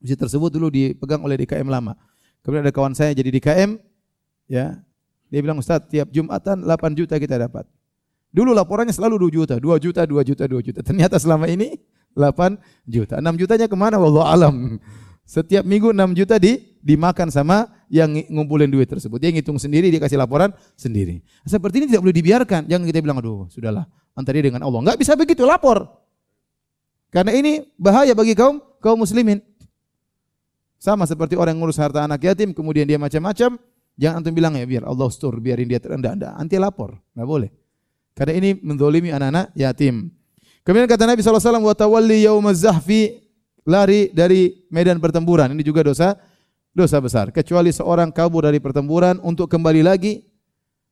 [0.01, 1.95] masjid tersebut dulu dipegang oleh DKM lama.
[2.41, 3.77] Kemudian ada kawan saya jadi DKM,
[4.47, 4.79] ya.
[5.29, 7.69] Dia bilang, Ustaz, tiap Jumatan 8 juta kita dapat.
[8.29, 10.79] Dulu laporannya selalu 2 juta, 2 juta, 2 juta, 2 juta.
[10.85, 11.77] Ternyata selama ini
[12.13, 13.21] 8 juta.
[13.21, 13.97] 6 jutanya ke mana?
[14.01, 14.55] Wallahu alam.
[15.25, 19.19] Setiap minggu 6 juta di, dimakan sama yang ngumpulin duit tersebut.
[19.19, 21.21] Dia ngitung sendiri, dia kasih laporan sendiri.
[21.43, 22.61] Seperti ini tidak boleh dibiarkan.
[22.67, 24.79] Jangan kita bilang, aduh sudahlah, antara dia dengan Allah.
[24.83, 25.87] Enggak bisa begitu, lapor.
[27.09, 29.41] Karena ini bahaya bagi kaum kaum muslimin.
[30.79, 33.59] Sama seperti orang yang ngurus harta anak yatim, kemudian dia macam-macam,
[33.99, 36.15] jangan antum bilang ya biar Allah stur, biarin dia terendah.
[36.15, 37.49] Enggak, anti lapor, enggak boleh.
[38.15, 40.07] Karena ini mendolimi anak-anak yatim.
[40.63, 43.19] Kemudian kata Nabi SAW, wa tawalli yaumaz zahfi,
[43.67, 45.51] lari dari medan pertempuran.
[45.51, 46.15] Ini juga dosa
[46.79, 47.35] dosa besar.
[47.35, 50.23] Kecuali seorang kabur dari pertempuran untuk kembali lagi,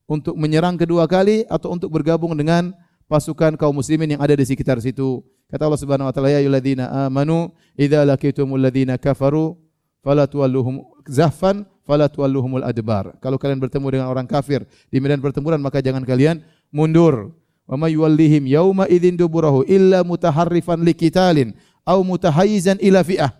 [0.03, 2.75] untuk menyerang kedua kali, atau untuk bergabung dengan
[3.07, 5.23] pasukan kaum muslimin yang ada di sekitar situ.
[5.47, 9.55] Kata Allah Subhanahu wa taala, "Ya ayyuhalladzina amanu, idza laqitumul ladzina kafaru
[10.03, 15.63] fala tuwalluhum zahfan fala tuwalluhumul adbar." Kalau kalian bertemu dengan orang kafir di medan pertempuran,
[15.63, 17.31] maka jangan kalian mundur.
[17.63, 21.55] Wa may yuwallihim yauma idzin duburahu illa mutaharrifan liqitalin
[21.87, 23.31] au mutahayyizan ila fi'ah.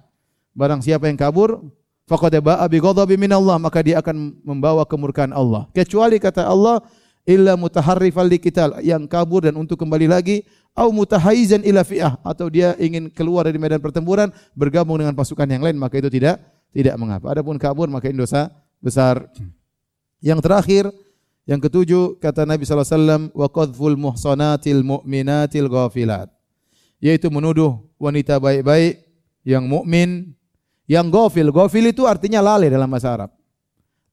[0.55, 1.59] Barang siapa yang kabur,
[2.07, 5.67] faqad ba'a bi ghadabi min Allah, maka dia akan membawa kemurkaan Allah.
[5.75, 6.79] Kecuali kata Allah,
[7.27, 12.73] illa mutaharrifan liqital yang kabur dan untuk kembali lagi au mutahaizan ila fi'ah atau dia
[12.79, 16.39] ingin keluar dari medan pertempuran bergabung dengan pasukan yang lain maka itu tidak
[16.71, 17.27] tidak mengapa.
[17.35, 18.47] Adapun kabur maka ini dosa
[18.79, 19.27] besar.
[20.23, 20.83] Yang terakhir
[21.43, 26.31] yang ketujuh kata Nabi wasallam wa qadful muhsanatil mu'minatil ghafilat
[27.03, 29.03] yaitu menuduh wanita baik-baik
[29.43, 30.36] yang mukmin
[30.87, 31.51] yang ghafil.
[31.51, 33.31] Ghafil itu artinya lalai dalam bahasa Arab.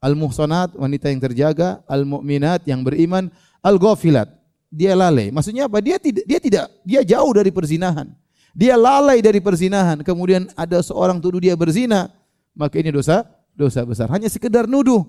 [0.05, 3.33] Al-muhsanat, wanita yang terjaga, al-mu'minat yang beriman,
[3.65, 4.29] al-ghafilat.
[4.69, 5.31] Dia lalai.
[5.31, 5.81] Maksudnya apa?
[5.81, 8.11] Dia tidak dia tidak dia jauh dari perzinahan.
[8.53, 10.03] Dia lalai dari perzinahan.
[10.03, 12.11] Kemudian ada seorang tuduh dia berzina,
[12.53, 13.23] maka ini dosa
[13.55, 14.11] dosa besar.
[14.11, 15.07] Hanya sekedar nuduh.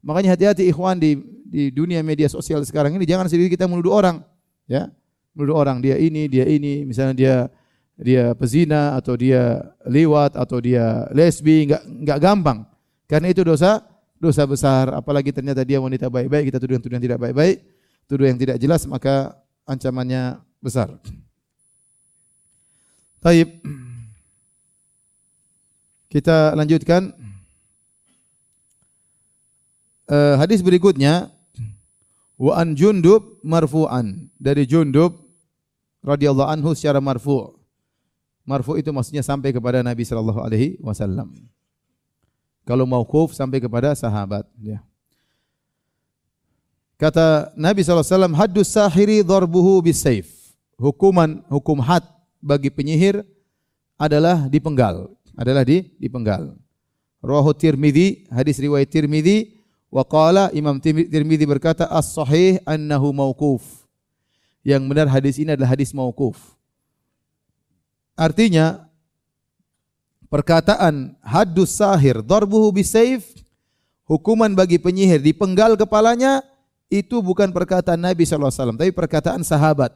[0.00, 1.18] Makanya hati-hati ikhwan di
[1.50, 4.22] di dunia media sosial sekarang ini jangan sendiri kita menuduh orang,
[4.70, 4.86] ya.
[5.34, 7.34] menuduh orang dia ini, dia ini, misalnya dia
[8.00, 12.58] dia pezina atau dia liwat atau dia lesbi, enggak enggak gampang.
[13.04, 13.84] Karena itu dosa
[14.16, 17.56] dosa besar, apalagi ternyata dia wanita baik-baik, kita tuduh yang tuduh yang tidak baik-baik,
[18.08, 19.36] tuduh yang tidak jelas maka
[19.68, 20.96] ancamannya besar.
[23.20, 23.48] Taib.
[26.10, 27.12] Kita lanjutkan.
[30.10, 31.30] Uh, hadis berikutnya
[32.34, 35.14] wa an Jundub marfu'an dari Jundub
[36.02, 37.59] radhiyallahu anhu secara marfu'.
[38.50, 41.30] Marfu itu maksudnya sampai kepada Nabi sallallahu alaihi wasallam.
[42.66, 44.82] Kalau mauquf sampai kepada sahabat, ya.
[47.00, 50.28] Kata Nabi SAW, Haddus sahiri darbuhu bisayf.
[50.76, 52.04] Hukuman, hukum had
[52.44, 53.24] bagi penyihir
[53.96, 55.08] adalah dipenggal.
[55.32, 56.60] Adalah di dipenggal.
[57.24, 59.56] Rawahu Tirmidzi, hadis riwayat Tirmidzi,
[59.88, 63.64] wa qala Imam Tirmidzi berkata as-sahih annahu mauquf.
[64.60, 66.36] Yang benar hadis ini adalah hadis mauquf.
[68.20, 68.84] Artinya
[70.28, 73.24] perkataan haddus sahir darbuhu bisayf
[74.04, 76.44] hukuman bagi penyihir dipenggal kepalanya
[76.92, 79.94] itu bukan perkataan Nabi SAW, tapi perkataan sahabat.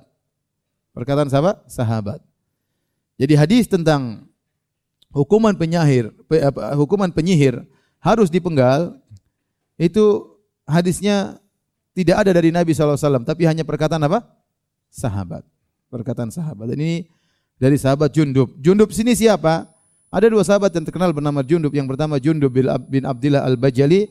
[0.94, 1.66] Perkataan sahabat?
[1.68, 2.22] Sahabat.
[3.20, 4.30] Jadi hadis tentang
[5.10, 6.14] hukuman penyihir,
[6.78, 7.66] hukuman penyihir
[7.98, 8.94] harus dipenggal,
[9.74, 10.32] itu
[10.64, 11.42] hadisnya
[11.98, 14.22] tidak ada dari Nabi SAW, tapi hanya perkataan apa?
[14.88, 15.42] Sahabat.
[15.90, 16.70] Perkataan sahabat.
[16.70, 16.96] Dan ini
[17.58, 18.52] dari sahabat Jundub.
[18.58, 19.68] Jundub sini siapa?
[20.14, 21.74] Ada dua sahabat yang terkenal bernama Jundub.
[21.74, 22.54] Yang pertama Jundub
[22.86, 24.06] bin Abdillah al-Bajali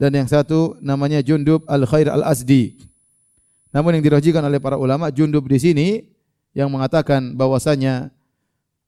[0.00, 2.80] dan yang satu namanya Jundub al-Khair al-Asdi.
[3.72, 5.88] Namun yang dirajikan oleh para ulama Jundub di sini
[6.52, 8.12] yang mengatakan bahwasanya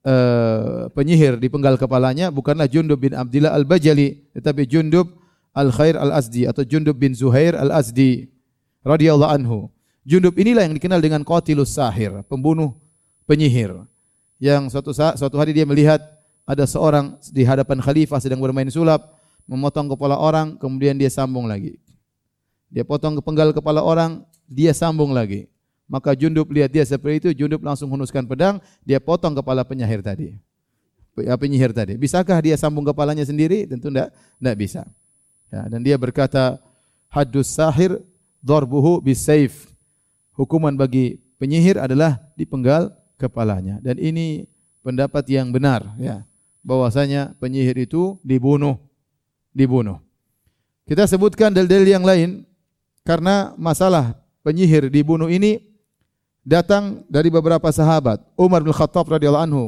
[0.05, 5.09] uh, penyihir di penggal kepalanya bukanlah Jundub bin Abdillah al-Bajali tetapi Jundub
[5.57, 8.29] al-Khair al-Asdi atau Jundub bin Zuhair al-Asdi
[8.85, 9.59] radhiyallahu anhu.
[10.05, 12.77] Jundub inilah yang dikenal dengan qatilus sahir, pembunuh
[13.25, 13.89] penyihir.
[14.43, 16.03] Yang suatu saat suatu hari dia melihat
[16.45, 19.17] ada seorang di hadapan khalifah sedang bermain sulap,
[19.49, 21.81] memotong kepala orang, kemudian dia sambung lagi.
[22.69, 25.47] Dia potong kepenggal kepala orang, dia sambung lagi.
[25.85, 30.37] Maka Jundub lihat dia seperti itu, Jundub langsung hunuskan pedang, dia potong kepala penyihir tadi.
[31.15, 31.95] Penyihir tadi.
[31.95, 33.69] Bisakah dia sambung kepalanya sendiri?
[33.69, 34.83] Tentu tidak, tidak bisa.
[35.53, 36.59] Ya, dan dia berkata,
[37.07, 38.03] hadus sahir
[38.43, 39.71] dorbuhu bisayf.
[40.35, 42.91] Hukuman bagi penyihir adalah dipenggal
[43.21, 43.79] kepalanya.
[43.81, 44.49] Dan ini
[44.81, 45.85] pendapat yang benar.
[46.01, 46.25] Ya
[46.65, 48.81] bahwasanya penyihir itu dibunuh.
[49.53, 50.01] Dibunuh.
[50.89, 52.43] Kita sebutkan dalil-dalil yang lain
[53.07, 55.63] karena masalah penyihir dibunuh ini
[56.43, 58.19] datang dari beberapa sahabat.
[58.35, 59.65] Umar bin Khattab radhiyallahu anhu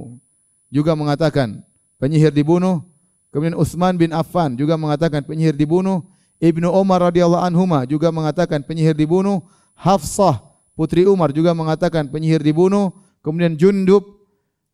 [0.72, 1.62] juga mengatakan
[2.00, 2.82] penyihir dibunuh.
[3.30, 6.02] Kemudian Utsman bin Affan juga mengatakan penyihir dibunuh.
[6.40, 9.44] Ibnu Umar radhiyallahu anhuma juga mengatakan penyihir dibunuh.
[9.76, 10.40] Hafsah
[10.72, 12.92] putri Umar juga mengatakan penyihir dibunuh.
[13.26, 14.06] Kemudian Jundub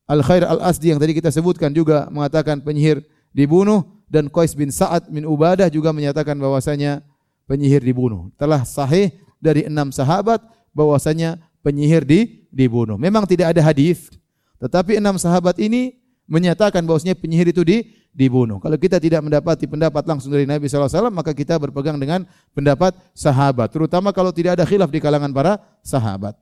[0.04, 3.00] Al-Khair Al-Asdi yang tadi kita sebutkan juga mengatakan penyihir
[3.32, 7.00] dibunuh dan Qais bin Sa'ad bin Ubadah juga menyatakan bahwasanya
[7.48, 8.28] penyihir dibunuh.
[8.36, 9.08] Telah sahih
[9.40, 10.44] dari enam sahabat
[10.76, 13.00] bahwasanya penyihir di, dibunuh.
[13.00, 14.12] Memang tidak ada hadis,
[14.60, 15.96] tetapi enam sahabat ini
[16.28, 18.60] menyatakan bahwasanya penyihir itu di, dibunuh.
[18.60, 23.72] Kalau kita tidak mendapati pendapat langsung dari Nabi SAW, maka kita berpegang dengan pendapat sahabat.
[23.72, 26.36] Terutama kalau tidak ada khilaf di kalangan para sahabat.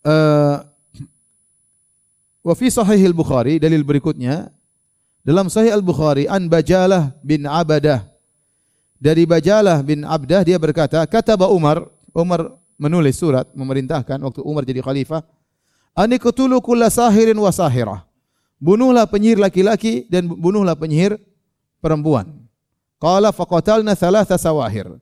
[0.00, 0.64] Uh,
[2.40, 4.48] Wa fi sahih al-Bukhari dalil berikutnya.
[5.20, 8.08] Dalam sahih al-Bukhari an Bajalah bin Abadah.
[8.96, 14.80] Dari Bajalah bin Abdah dia berkata kata Umar Umar menulis surat memerintahkan waktu Umar jadi
[14.80, 15.24] khalifah
[15.96, 18.04] ani qutulu kulla sahirin wa sahirah.
[18.60, 21.16] Bunuhlah penyihir laki-laki dan bunuhlah penyihir
[21.80, 22.28] perempuan.
[23.00, 25.00] Qala faqatalna thalatha sawahir.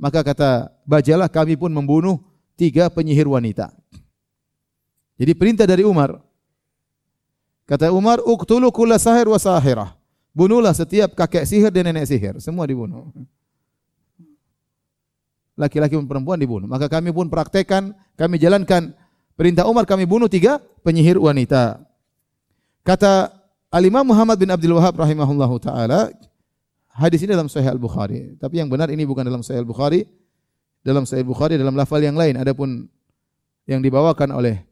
[0.00, 2.20] Maka kata Bajalah kami pun membunuh
[2.56, 3.72] tiga penyihir wanita
[5.20, 6.16] jadi perintah dari Umar
[7.70, 9.94] Kata Umar, "Uqtulu kulla sahir wa sahirah."
[10.34, 13.14] Bunuhlah setiap kakek sihir dan nenek sihir, semua dibunuh.
[15.54, 16.66] Laki-laki dan perempuan dibunuh.
[16.66, 18.90] Maka kami pun praktekkan, kami jalankan
[19.38, 21.78] perintah Umar, kami bunuh tiga penyihir wanita.
[22.82, 23.30] Kata
[23.70, 26.10] Al-Imam Muhammad bin Abdul Wahab rahimahullahu taala,
[26.90, 28.34] hadis ini dalam Sahih Al-Bukhari.
[28.34, 30.10] Tapi yang benar ini bukan dalam Sahih Al-Bukhari.
[30.82, 32.34] Dalam Sahih Al-Bukhari dalam lafal yang lain.
[32.34, 32.90] Adapun
[33.66, 34.69] yang dibawakan oleh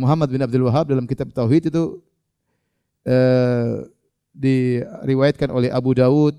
[0.00, 2.00] Muhammad bin Abdul Wahab dalam kitab Tauhid itu
[3.04, 3.84] eh,
[4.34, 6.34] diriwayatkan oleh Abu Dawud,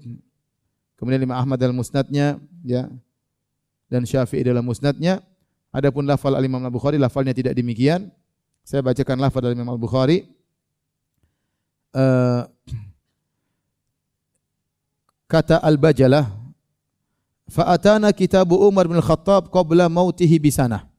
[0.97, 2.89] kemudian Imam Ahmad dalam musnadnya, ya,
[3.91, 5.21] dan Syafi'i dalam musnadnya.
[5.71, 8.12] Adapun lafal Al Imam Al Bukhari lafalnya tidak demikian.
[8.67, 10.28] Saya bacakan lafal dari Imam Al Bukhari.
[11.91, 12.47] Uh,
[15.28, 16.28] kata Al-Bajalah,
[17.52, 20.90] "Fa'atana kitabu Umar bin Khattab qabla mautihi bisanah."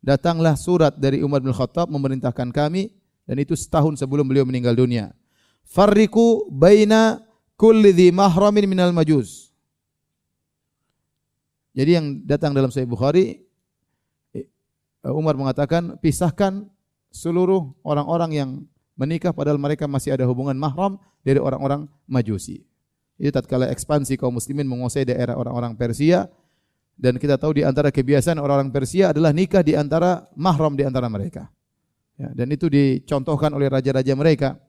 [0.00, 2.92] Datanglah surat dari Umar bin Khattab memerintahkan kami
[3.28, 5.12] dan itu setahun sebelum beliau meninggal dunia.
[5.62, 7.22] Farriku baina
[7.54, 9.54] kulli dhi mahramin minal majus.
[11.70, 13.46] Jadi yang datang dalam Sahih Bukhari
[14.34, 14.48] eh,
[15.06, 16.66] Umar mengatakan pisahkan
[17.14, 18.50] seluruh orang-orang yang
[18.98, 22.66] menikah padahal mereka masih ada hubungan mahram dari orang-orang Majusi.
[23.20, 26.26] Itu tatkala ekspansi kaum muslimin menguasai daerah orang-orang Persia
[27.00, 31.08] dan kita tahu di antara kebiasaan orang-orang Persia adalah nikah di antara mahram di antara
[31.08, 31.48] mereka.
[32.20, 34.60] Ya, dan itu dicontohkan oleh raja-raja mereka.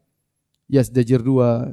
[0.72, 1.68] Yazdajir dua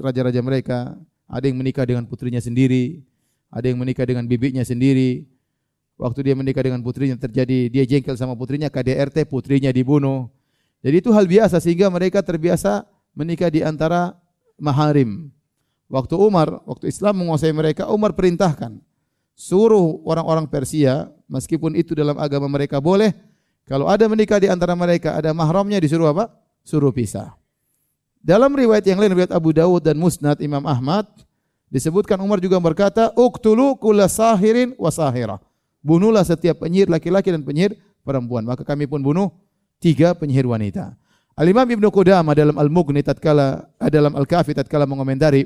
[0.00, 0.96] raja-raja mereka,
[1.28, 3.04] ada yang menikah dengan putrinya sendiri,
[3.52, 5.28] ada yang menikah dengan bibinya sendiri.
[6.00, 10.32] Waktu dia menikah dengan putrinya terjadi dia jengkel sama putrinya, KDRT putrinya dibunuh.
[10.80, 14.16] Jadi itu hal biasa sehingga mereka terbiasa menikah di antara
[14.56, 15.28] maharim.
[15.92, 18.80] Waktu Umar, waktu Islam menguasai mereka, Umar perintahkan
[19.34, 23.14] suruh orang-orang Persia, meskipun itu dalam agama mereka boleh,
[23.66, 26.30] kalau ada menikah di antara mereka, ada mahramnya disuruh apa?
[26.64, 27.34] Suruh pisah.
[28.24, 31.04] Dalam riwayat yang lain, riwayat Abu Dawud dan Musnad Imam Ahmad,
[31.68, 35.40] disebutkan Umar juga berkata, Uktulu kula sahirin wa sahirah.
[35.84, 38.48] Bunuhlah setiap penyihir laki-laki dan penyihir perempuan.
[38.48, 39.28] Maka kami pun bunuh
[39.76, 40.96] tiga penyihir wanita.
[41.36, 45.44] Al-Imam Ibnu Qudamah dalam Al-Mughni tatkala eh, dalam Al-Kafi tatkala mengomentari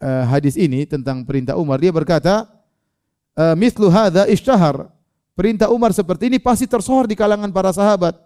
[0.00, 2.48] uh, hadis ini tentang perintah Umar, dia berkata,
[3.36, 4.90] uh, "Mithlu hadza ishtahar."
[5.36, 8.16] Perintah Umar seperti ini pasti tersohor di kalangan para sahabat.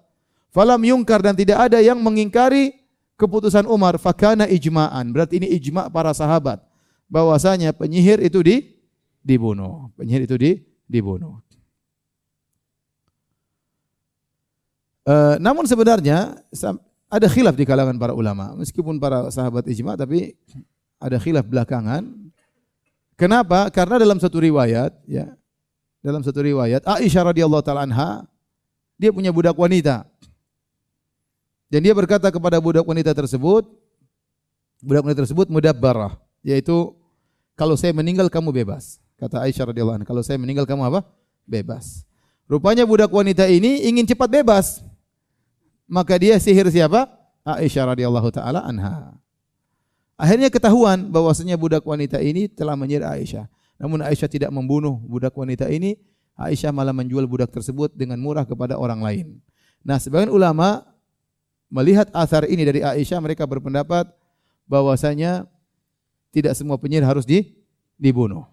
[0.54, 2.70] Falam yungkar dan tidak ada yang mengingkari
[3.18, 3.98] keputusan Umar.
[3.98, 5.11] Fakana ijma'an.
[5.11, 6.62] Berarti ini ijma' para sahabat.
[7.11, 8.78] Bahwasanya penyihir itu di,
[9.26, 9.90] dibunuh.
[9.98, 10.50] Penyihir itu di,
[10.87, 11.42] dibunuh.
[15.02, 16.38] Uh, namun sebenarnya
[17.11, 18.54] ada khilaf di kalangan para ulama.
[18.54, 20.38] Meskipun para sahabat ijma' tapi
[21.00, 22.06] ada khilaf belakangan.
[23.16, 23.72] Kenapa?
[23.72, 25.32] Karena dalam satu riwayat ya
[26.00, 28.24] dalam satu riwayat Aisyah radhiyallahu taala anha
[29.00, 30.04] dia punya budak wanita.
[31.72, 33.64] Dan dia berkata kepada budak wanita tersebut,
[34.84, 36.92] budak wanita tersebut mudabbarah, yaitu
[37.56, 39.00] kalau saya meninggal kamu bebas.
[39.16, 41.00] Kata Aisyah radhiyallahu anha, kalau saya meninggal kamu apa?
[41.48, 42.04] Bebas.
[42.44, 44.82] Rupanya budak wanita ini ingin cepat bebas.
[45.86, 47.08] Maka dia sihir siapa?
[47.46, 49.16] Aisyah radhiyallahu taala anha.
[50.20, 53.48] Akhirnya ketahuan bahwasanya budak wanita ini telah menyihir Aisyah.
[53.80, 55.96] Namun Aisyah tidak membunuh budak wanita ini,
[56.37, 59.26] Aisyah malah menjual budak tersebut dengan murah kepada orang lain.
[59.80, 60.85] Nah, sebagian ulama
[61.72, 64.12] melihat asar ini dari Aisyah, mereka berpendapat
[64.68, 65.48] bahwasanya
[66.37, 67.56] tidak semua penyihir harus di,
[67.96, 68.44] dibunuh.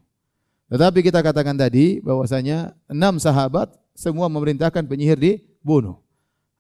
[0.72, 6.00] Tetapi kita katakan tadi bahwasanya enam sahabat semua memerintahkan penyihir dibunuh.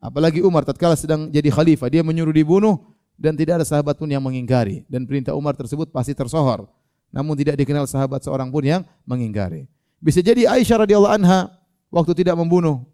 [0.03, 4.21] Apalagi Umar tatkala sedang jadi khalifah, dia menyuruh dibunuh dan tidak ada sahabat pun yang
[4.21, 6.69] mengingkari dan perintah Umar tersebut pasti tersohor
[7.11, 9.67] namun tidak dikenal sahabat seorang pun yang mengingkari.
[9.97, 11.49] Bisa jadi Aisyah radhiyallahu anha
[11.89, 12.85] waktu tidak membunuh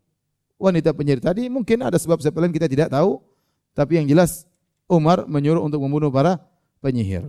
[0.56, 3.20] wanita penyihir tadi mungkin ada sebab-sebab lain kita tidak tahu,
[3.76, 4.48] tapi yang jelas
[4.88, 6.40] Umar menyuruh untuk membunuh para
[6.80, 7.26] penyihir.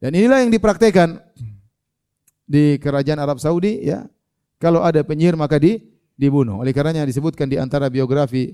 [0.00, 1.20] Dan inilah yang dipraktekkan
[2.44, 4.08] di kerajaan Arab Saudi ya.
[4.60, 5.80] Kalau ada penyihir maka di
[6.20, 6.60] dibunuh.
[6.60, 8.52] Oleh karenanya disebutkan di antara biografi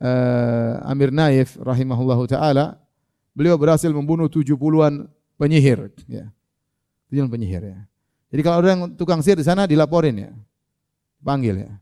[0.00, 2.80] uh, Amir Naif rahimahullahu taala,
[3.36, 6.28] beliau berhasil membunuh 70-an penyihir ya.
[7.08, 7.78] Itu yang penyihir ya.
[8.30, 10.30] Jadi kalau ada yang tukang sihir di sana dilaporin ya.
[11.20, 11.72] Panggil ya.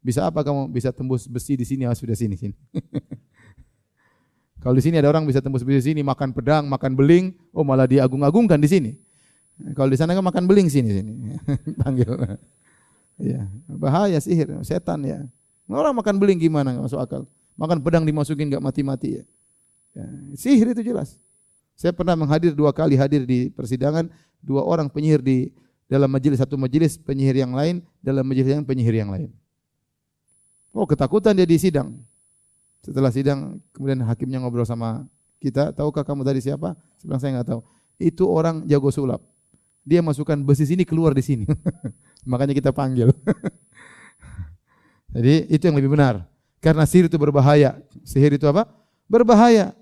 [0.00, 1.84] Bisa apa kamu bisa tembus besi di sini?
[1.84, 2.56] Ah sudah sini sini.
[4.62, 7.62] kalau di sini ada orang bisa tembus besi di sini makan pedang, makan beling, oh
[7.62, 8.90] malah diagung-agungkan di sini.
[9.74, 11.12] Kalau di sana kan makan beling sini sini.
[11.82, 12.08] Panggil.
[13.18, 15.18] ya, bahaya sihir, setan ya.
[15.68, 17.22] Orang makan beling gimana enggak masuk akal.
[17.58, 19.24] Makan pedang dimasukin enggak mati-mati ya.
[19.98, 20.06] ya.
[20.38, 21.18] Sihir itu jelas.
[21.74, 24.06] Saya pernah menghadir dua kali hadir di persidangan
[24.42, 25.50] dua orang penyihir di
[25.90, 29.34] dalam majelis satu majelis penyihir yang lain dalam majelis yang penyihir yang lain.
[30.70, 31.98] Oh ketakutan dia di sidang.
[32.82, 35.10] Setelah sidang kemudian hakimnya ngobrol sama
[35.42, 36.78] kita, tahukah kamu tadi siapa?
[37.02, 37.60] Sebenarnya saya nggak tahu.
[37.98, 39.22] Itu orang jago sulap.
[39.82, 41.44] Dia masukkan besi sini keluar di sini.
[42.30, 43.10] Makanya kita panggil.
[45.14, 46.22] Jadi itu yang lebih benar.
[46.58, 47.78] Karena sihir itu berbahaya.
[48.02, 48.66] Sihir itu apa?
[49.06, 49.74] Berbahaya.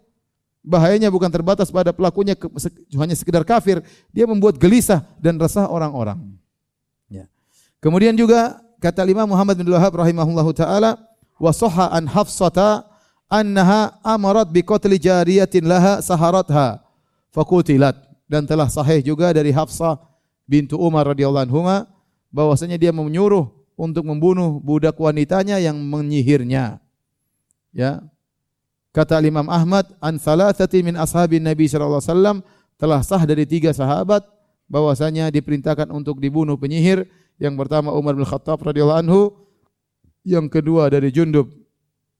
[0.66, 2.34] Bahayanya bukan terbatas pada pelakunya
[2.98, 3.78] hanya sekedar kafir,
[4.10, 6.18] dia membuat gelisah dan resah orang-orang.
[7.06, 7.30] Ya.
[7.78, 10.98] Kemudian juga kata Imam Muhammad bin Wahab rahimahullahu taala,
[11.38, 12.82] wa sahha an Hafsata
[13.30, 16.82] annaha amarat bi qatli jariyatin laha saharatha
[17.34, 19.98] fakutilat dan telah sahih juga dari Hafsah
[20.46, 21.86] bintu Umar radhiyallahu anhuma
[22.30, 26.80] bahwasanya dia menyuruh untuk membunuh budak wanitanya yang menyihirnya.
[27.76, 28.00] Ya,
[28.96, 32.36] Kata Imam Ahmad, an thalathati min ashabin Nabi sallallahu alaihi wasallam
[32.80, 34.24] telah sah dari tiga sahabat
[34.72, 37.04] bahwasanya diperintahkan untuk dibunuh penyihir.
[37.36, 39.36] Yang pertama Umar bin Khattab radhiyallahu anhu,
[40.24, 41.52] yang kedua dari Jundub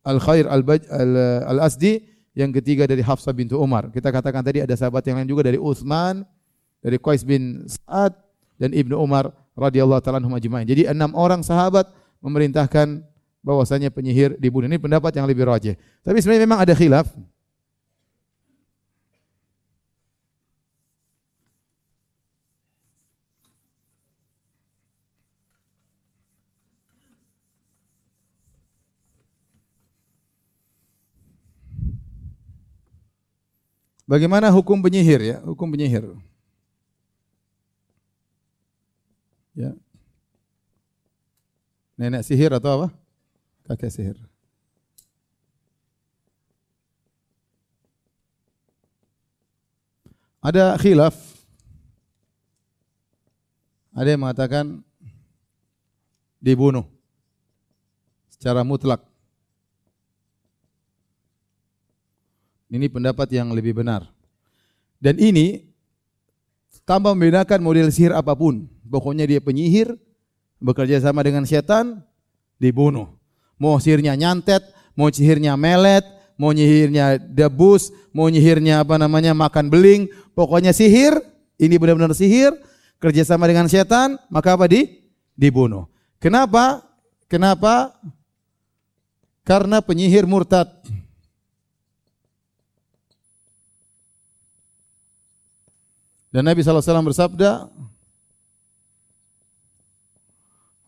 [0.05, 2.05] Al-Khair Al-Asdi,
[2.37, 3.89] yang ketiga dari Hafsah bintu Umar.
[3.89, 6.29] Kita katakan tadi ada sahabat yang lain juga dari Utsman,
[6.85, 8.13] dari Qais bin Sa'ad
[8.61, 10.69] dan Ibnu Umar radhiyallahu taala anhum ajma'in.
[10.69, 11.89] Jadi enam orang sahabat
[12.21, 13.01] memerintahkan
[13.41, 14.69] bahwasanya penyihir dibunuh.
[14.69, 15.75] Ini pendapat yang lebih rajih.
[16.05, 17.09] Tapi sebenarnya memang ada khilaf.
[34.07, 35.37] Bagaimana hukum penyihir ya?
[35.43, 36.15] Hukum penyihir.
[39.57, 39.73] Ya.
[41.97, 42.89] Nenek sihir atau apa?
[43.65, 44.17] Kakek sihir.
[50.45, 51.17] Ada khilaf.
[53.97, 54.85] Ada yang mengatakan
[56.37, 56.85] dibunuh
[58.29, 59.01] secara mutlak.
[62.69, 64.05] Ini pendapat yang lebih benar.
[65.01, 65.65] Dan ini
[66.85, 68.67] tanpa membedakan model sihir apa pun.
[68.87, 69.95] Pokoknya dia penyihir,
[70.61, 72.03] bekerja sama dengan setan,
[72.61, 73.17] dibunuh.
[73.57, 74.63] Mau sihirnya nyantet,
[74.93, 76.05] mau sihirnya melet,
[76.37, 81.17] mau sihirnya debus, mau sihirnya apa namanya makan beling, pokoknya sihir,
[81.57, 82.53] ini benar-benar sihir,
[83.01, 85.05] kerja sama dengan setan, maka apa di?
[85.37, 85.89] Dibunuh.
[86.21, 86.85] Kenapa?
[87.29, 87.97] Kenapa?
[89.45, 90.69] Karena penyihir murtad.
[96.37, 97.73] Dan Nabi SAW bersabda,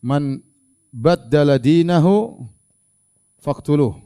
[0.04, 0.44] Man
[0.92, 2.44] baddala dinahu
[3.40, 3.96] faqtuluh.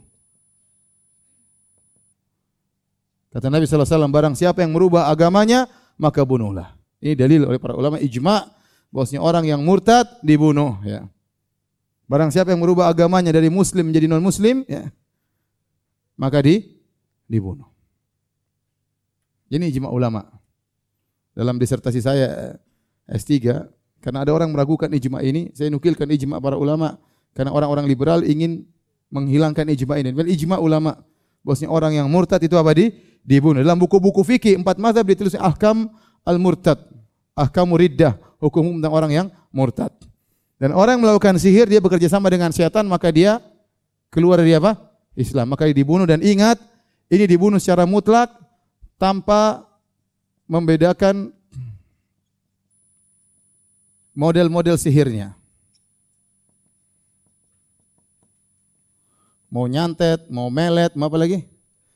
[3.35, 5.67] Kata Nabi SAW, barang siapa yang merubah agamanya,
[5.99, 6.79] maka bunuhlah.
[7.03, 8.47] Ini dalil oleh para ulama ijma'
[8.95, 10.79] bahwasanya orang yang murtad dibunuh.
[10.87, 11.11] Ya.
[12.07, 14.87] Barang siapa yang merubah agamanya dari muslim menjadi non muslim, ya,
[16.15, 16.79] maka di
[17.27, 17.67] dibunuh.
[19.51, 20.32] Ini ijma' ulama
[21.33, 22.57] dalam disertasi saya
[23.09, 23.65] eh, S3
[24.03, 26.99] karena ada orang meragukan ijma ini, saya nukilkan ijma para ulama
[27.31, 28.67] karena orang-orang liberal ingin
[29.07, 30.11] menghilangkan ijma ini.
[30.11, 30.99] Dan ijma ulama
[31.39, 32.91] bosnya orang yang murtad itu apa di
[33.23, 33.63] dibunuh.
[33.63, 35.87] Dalam buku-buku fikih empat mazhab ditulis ahkam
[36.27, 36.83] al-murtad,
[37.31, 39.95] ahkam muriddah, hukum tentang orang yang murtad.
[40.59, 43.39] Dan orang yang melakukan sihir dia bekerja sama dengan setan maka dia
[44.11, 44.75] keluar dari apa?
[45.15, 45.47] Islam.
[45.55, 46.59] Maka dia dibunuh dan ingat
[47.07, 48.35] ini dibunuh secara mutlak
[48.99, 49.63] tanpa
[50.53, 51.33] membedakan
[54.13, 55.33] model-model sihirnya.
[59.49, 61.45] Mau nyantet, mau melet, mau apa lagi?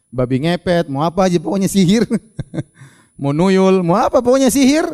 [0.09, 2.05] Babi ngepet, mau apa aja pokoknya sihir.
[3.21, 4.85] mau nuyul, mau apa pokoknya sihir.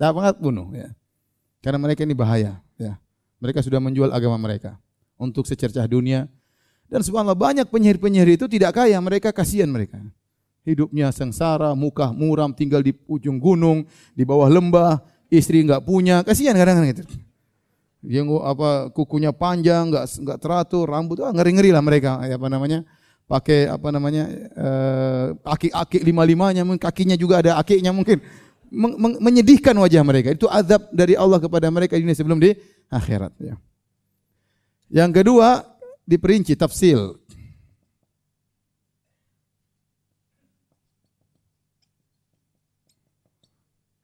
[0.00, 0.88] Tak banget bunuh ya.
[1.60, 2.96] Karena mereka ini bahaya ya.
[3.40, 4.80] Mereka sudah menjual agama mereka
[5.20, 6.28] untuk secercah dunia.
[6.88, 10.00] Dan subhanallah banyak penyihir-penyihir itu tidak kaya, mereka kasihan mereka
[10.68, 15.00] hidupnya sengsara, muka muram, tinggal di ujung gunung, di bawah lembah,
[15.32, 17.04] istri enggak punya, kasihan kadang-kadang gitu.
[18.04, 22.84] Dia apa kukunya panjang, enggak enggak teratur, rambut ah ngeri-ngeri lah mereka, apa namanya?
[23.28, 24.24] pakai apa namanya?
[24.56, 28.24] eh, aki-aki lima-limanya, mungkin kakinya juga ada akinya mungkin.
[28.68, 30.32] Men men menyedihkan wajah mereka.
[30.32, 32.52] Itu azab dari Allah kepada mereka dunia sebelum di
[32.88, 33.56] akhirat ya.
[34.88, 35.64] Yang kedua,
[36.08, 37.20] diperinci tafsil.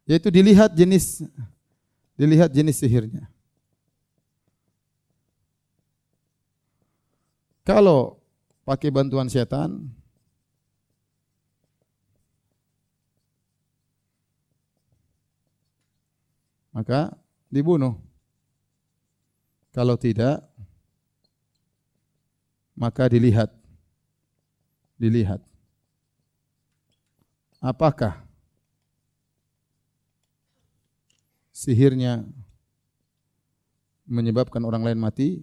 [0.04, 1.24] Yaitu dilihat jenis
[2.14, 3.26] dilihat jenis sihirnya.
[7.64, 8.20] Kalau
[8.68, 9.88] pakai bantuan setan,
[16.68, 17.16] maka
[17.48, 17.96] dibunuh.
[19.72, 20.44] Kalau tidak,
[22.76, 23.48] maka dilihat.
[25.00, 25.40] Dilihat.
[27.58, 28.23] Apakah
[31.64, 32.28] sihirnya
[34.04, 35.40] menyebabkan orang lain mati,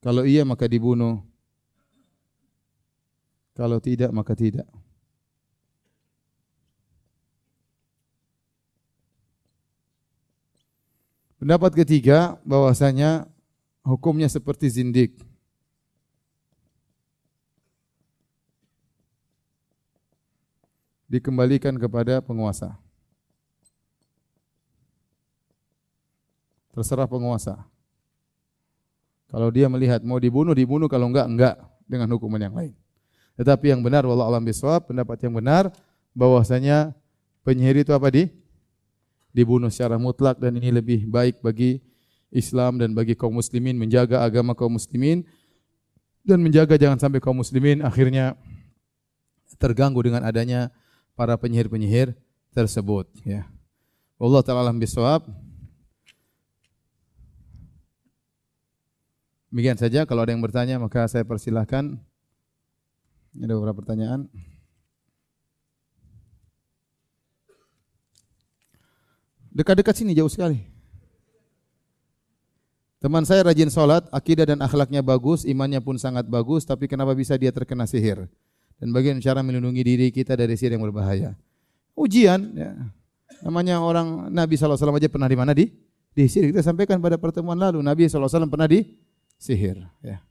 [0.00, 1.20] Kalau iya maka dibunuh.
[3.52, 4.64] Kalau tidak maka tidak.
[11.36, 13.28] Pendapat ketiga bahwasanya
[13.84, 15.16] hukumnya seperti zindik.
[21.10, 22.78] Dikembalikan kepada penguasa.
[26.70, 27.66] Terserah penguasa.
[29.26, 30.86] Kalau dia melihat mau dibunuh, dibunuh.
[30.86, 31.56] Kalau enggak, enggak.
[31.90, 32.72] Dengan hukuman yang lain.
[33.34, 35.74] Tetapi yang benar, wallah alam biswab, pendapat yang benar,
[36.14, 36.94] bahwasanya
[37.42, 38.30] penyihir itu apa di
[39.34, 41.82] dibunuh secara mutlak dan ini lebih baik bagi
[42.30, 45.26] Islam dan bagi kaum muslimin menjaga agama kaum muslimin
[46.22, 48.38] dan menjaga jangan sampai kaum muslimin akhirnya
[49.58, 50.70] terganggu dengan adanya
[51.14, 52.14] para penyihir-penyihir
[52.54, 53.46] tersebut ya.
[54.20, 55.24] Allah taala alam bisawab.
[59.50, 61.98] Demikian saja kalau ada yang bertanya maka saya persilahkan.
[63.34, 64.26] Ada beberapa pertanyaan.
[69.50, 70.62] Dekat-dekat sini jauh sekali.
[73.00, 77.32] Teman saya rajin sholat, akidah dan akhlaknya bagus, imannya pun sangat bagus, tapi kenapa bisa
[77.40, 78.28] dia terkena sihir?
[78.80, 81.36] Dan bagaimana cara melindungi diri kita dari sihir yang berbahaya?
[81.92, 82.72] Ujian, ya.
[83.44, 85.68] namanya orang Nabi SAW aja pernah di mana di?
[86.16, 86.56] Di sihir.
[86.56, 88.96] Kita sampaikan pada pertemuan lalu, Nabi SAW pernah di
[89.36, 89.84] sihir.
[90.00, 90.24] Ya.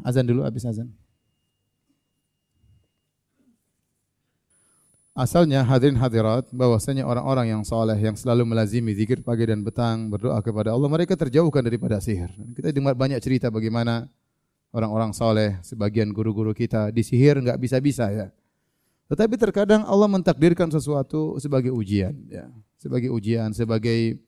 [0.00, 0.88] Azan dulu, habis azan.
[5.20, 10.40] Asalnya hadirin hadirat bahwasanya orang-orang yang soleh yang selalu melazimi zikir pagi dan petang berdoa
[10.40, 12.32] kepada Allah mereka terjauhkan daripada sihir.
[12.56, 14.08] Kita dengar banyak cerita bagaimana
[14.70, 18.26] orang-orang soleh sebagian guru-guru kita disihir nggak bisa-bisa ya.
[19.10, 22.46] Tetapi terkadang Allah mentakdirkan sesuatu sebagai ujian ya,
[22.78, 24.22] sebagai ujian, sebagai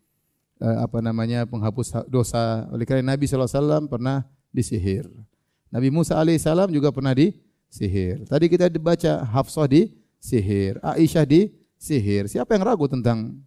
[0.58, 2.66] uh, apa namanya penghapus dosa.
[2.74, 5.06] Oleh karena Nabi SAW pernah disihir.
[5.70, 8.26] Nabi Musa alaihissalam juga pernah disihir.
[8.26, 12.26] Tadi kita baca Hafsah di sihir, Aisyah di sihir.
[12.26, 13.38] Siapa yang ragu tentang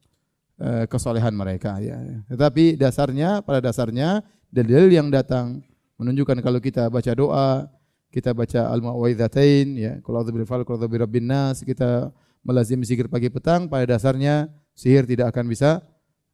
[0.58, 2.00] uh, kesolehan mereka ya.
[2.32, 5.64] Tetapi dasarnya pada dasarnya dalil yang datang
[6.00, 7.68] menunjukkan kalau kita baca doa,
[8.12, 12.12] kita baca al-muawwidzatain ya, qul a'udzu bil falaq, qul a'udzu nas, kita
[12.46, 15.82] melazim zikir pagi petang pada dasarnya sihir tidak akan bisa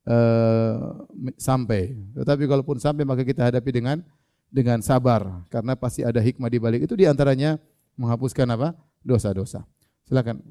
[0.06, 1.08] uh,
[1.40, 1.96] sampai.
[2.18, 4.04] Tetapi kalaupun sampai maka kita hadapi dengan
[4.52, 7.56] dengan sabar karena pasti ada hikmah di balik itu di antaranya
[7.96, 8.76] menghapuskan apa?
[9.02, 9.66] dosa-dosa.
[10.06, 10.44] Silakan.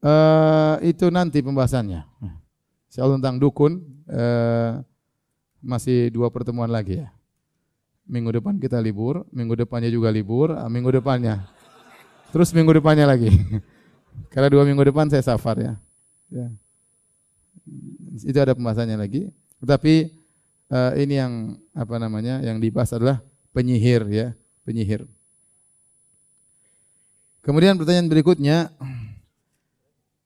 [0.00, 2.08] Uh, itu nanti pembahasannya.
[2.88, 4.80] Soal tentang dukun uh,
[5.60, 7.12] masih dua pertemuan lagi ya.
[8.10, 11.44] Minggu depan kita libur, minggu depannya juga libur, uh, minggu depannya.
[12.32, 13.28] Terus minggu depannya lagi.
[14.32, 15.72] Karena dua minggu depan saya safar ya.
[16.32, 16.48] ya.
[18.24, 19.28] Itu ada pembahasannya lagi.
[19.60, 19.94] Tetapi
[20.72, 21.32] uh, ini yang
[21.76, 23.20] apa namanya yang dibahas adalah
[23.52, 24.32] penyihir ya,
[24.64, 25.04] penyihir.
[27.40, 28.68] Kemudian pertanyaan berikutnya,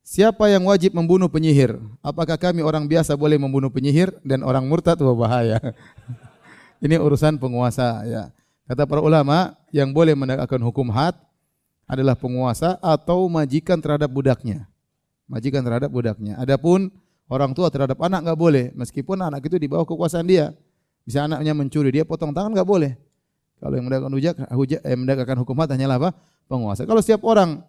[0.05, 1.81] siapa yang wajib membunuh penyihir?
[2.05, 5.57] Apakah kami orang biasa boleh membunuh penyihir dan orang murtad bahaya?
[6.85, 8.29] ini urusan penguasa ya.
[8.69, 11.17] Kata para ulama, yang boleh menegakkan hukum had
[11.89, 14.69] adalah penguasa atau majikan terhadap budaknya.
[15.25, 16.37] Majikan terhadap budaknya.
[16.37, 16.93] Adapun
[17.25, 20.53] Orang tua terhadap anak nggak boleh, meskipun anak itu di bawah kekuasaan dia.
[21.01, 22.93] Bisa anaknya mencuri, dia potong tangan nggak boleh.
[23.57, 26.09] Kalau yang menegakkan hujak, eh, menegakkan hukum had hanyalah apa?
[26.45, 26.85] Penguasa.
[26.85, 27.65] Kalau setiap orang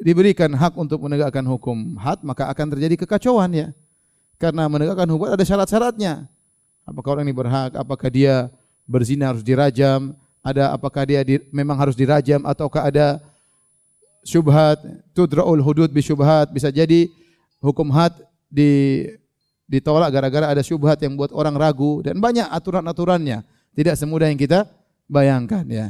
[0.00, 3.68] diberikan hak untuk menegakkan hukum had, maka akan terjadi kekacauan ya.
[4.36, 6.28] Karena menegakkan hukum ada syarat-syaratnya.
[6.84, 7.72] Apakah orang ini berhak?
[7.74, 8.52] Apakah dia
[8.84, 10.14] berzina harus dirajam?
[10.44, 13.18] Ada apakah dia di, memang harus dirajam ataukah ada
[14.22, 14.78] syubhat?
[15.10, 17.10] Tudraul hudud bi syubhat bisa jadi
[17.58, 18.14] hukum had
[18.46, 19.02] di
[19.66, 23.42] ditolak gara-gara ada syubhat yang buat orang ragu dan banyak aturan-aturannya.
[23.74, 24.64] Tidak semudah yang kita
[25.10, 25.86] bayangkan ya.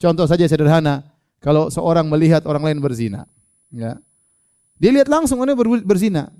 [0.00, 1.04] Contoh saja sederhana,
[1.38, 3.28] kalau seorang melihat orang lain berzina,
[3.72, 3.98] ya.
[4.80, 6.32] Dia lihat langsung orang berzina.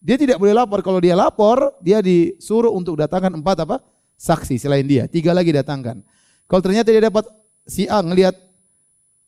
[0.00, 0.80] Dia tidak boleh lapor.
[0.80, 3.76] Kalau dia lapor, dia disuruh untuk datangkan empat apa?
[4.16, 5.08] Saksi selain dia.
[5.08, 6.00] Tiga lagi datangkan.
[6.44, 7.24] Kalau ternyata dia dapat
[7.64, 8.36] si A ngelihat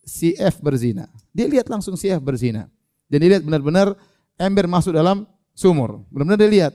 [0.05, 1.09] si F berzina.
[1.33, 2.69] Dia lihat langsung si F berzina.
[3.09, 3.97] Dan dia lihat benar-benar
[4.37, 5.25] ember masuk dalam
[5.57, 6.05] sumur.
[6.09, 6.75] Benar-benar dia lihat.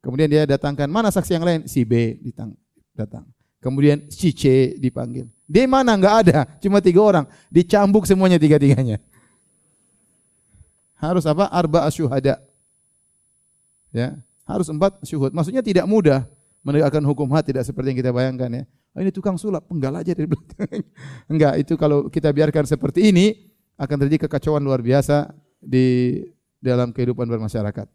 [0.00, 1.60] Kemudian dia datangkan, mana saksi yang lain?
[1.68, 2.56] Si B ditang,
[2.96, 3.28] datang.
[3.60, 5.28] Kemudian si C dipanggil.
[5.44, 5.92] Dia mana?
[5.92, 6.38] Enggak ada.
[6.56, 7.24] Cuma tiga orang.
[7.52, 8.96] Dicambuk semuanya tiga-tiganya.
[11.00, 11.48] Harus apa?
[11.48, 12.38] Arba asyuhada.
[13.90, 15.34] Ya, harus empat syuhud.
[15.34, 16.28] Maksudnya tidak mudah
[16.60, 18.64] menegakkan hukum had tidak seperti yang kita bayangkan ya.
[18.90, 20.82] Oh, ini tukang sulap, penggal aja dari belakang.
[21.32, 25.30] Enggak, itu kalau kita biarkan seperti ini akan terjadi kekacauan luar biasa
[25.62, 26.20] di
[26.58, 27.86] dalam kehidupan bermasyarakat.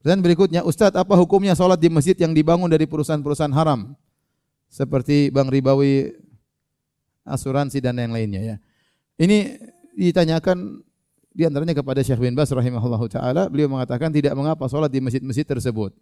[0.00, 3.92] Dan berikutnya, Ustadz apa hukumnya sholat di masjid yang dibangun dari perusahaan-perusahaan haram?
[4.70, 6.14] Seperti Bang Ribawi,
[7.26, 8.56] asuransi dan yang lainnya ya.
[9.20, 9.60] Ini
[10.08, 10.80] ditanyakan
[11.30, 15.44] di antaranya kepada Syekh bin Bas rahimahullahu taala, beliau mengatakan tidak mengapa sholat di masjid-masjid
[15.46, 15.94] tersebut.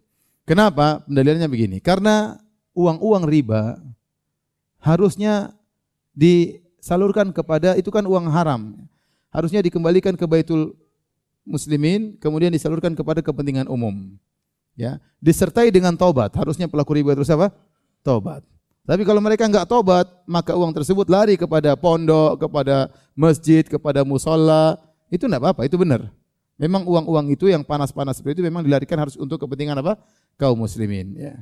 [0.47, 1.03] Kenapa?
[1.05, 2.39] Pendalilannya begini, karena
[2.73, 3.77] uang-uang riba
[4.79, 5.53] harusnya
[6.15, 8.73] disalurkan kepada itu kan uang haram
[9.29, 10.73] harusnya dikembalikan ke Baitul
[11.45, 14.17] Muslimin kemudian disalurkan kepada kepentingan umum.
[14.79, 16.31] ya, disertai dengan tobat.
[16.39, 17.51] Harusnya pelaku riba terus apa?
[17.99, 18.45] Tobat.
[18.89, 24.81] Tapi kalau mereka enggak tobat, maka uang tersebut lari kepada pondok, kepada masjid, kepada musola.
[25.13, 26.09] Itu enggak apa-apa, itu benar.
[26.57, 29.93] Memang uang-uang itu yang panas-panas seperti itu memang dilarikan harus untuk kepentingan apa?
[30.41, 31.13] Kaum muslimin.
[31.13, 31.37] Ya.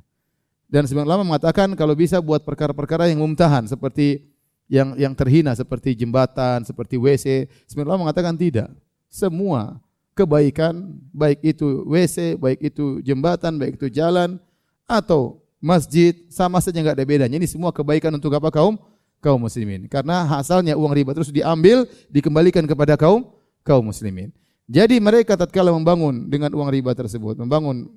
[0.68, 4.28] Dan sebagian ulama mengatakan kalau bisa buat perkara-perkara yang mumtahan seperti
[4.68, 7.48] yang yang terhina seperti jembatan, seperti WC.
[7.64, 8.68] Sebagian ulama mengatakan tidak.
[9.08, 9.80] Semua
[10.12, 14.36] kebaikan, baik itu WC, baik itu jembatan, baik itu jalan,
[14.84, 17.36] atau masjid, sama saja nggak ada bedanya.
[17.38, 18.78] Ini semua kebaikan untuk apa kaum
[19.22, 19.90] kaum muslimin.
[19.90, 23.34] Karena asalnya uang riba terus diambil, dikembalikan kepada kaum
[23.66, 24.30] kaum muslimin.
[24.68, 27.88] Jadi mereka tatkala membangun dengan uang riba tersebut, membangun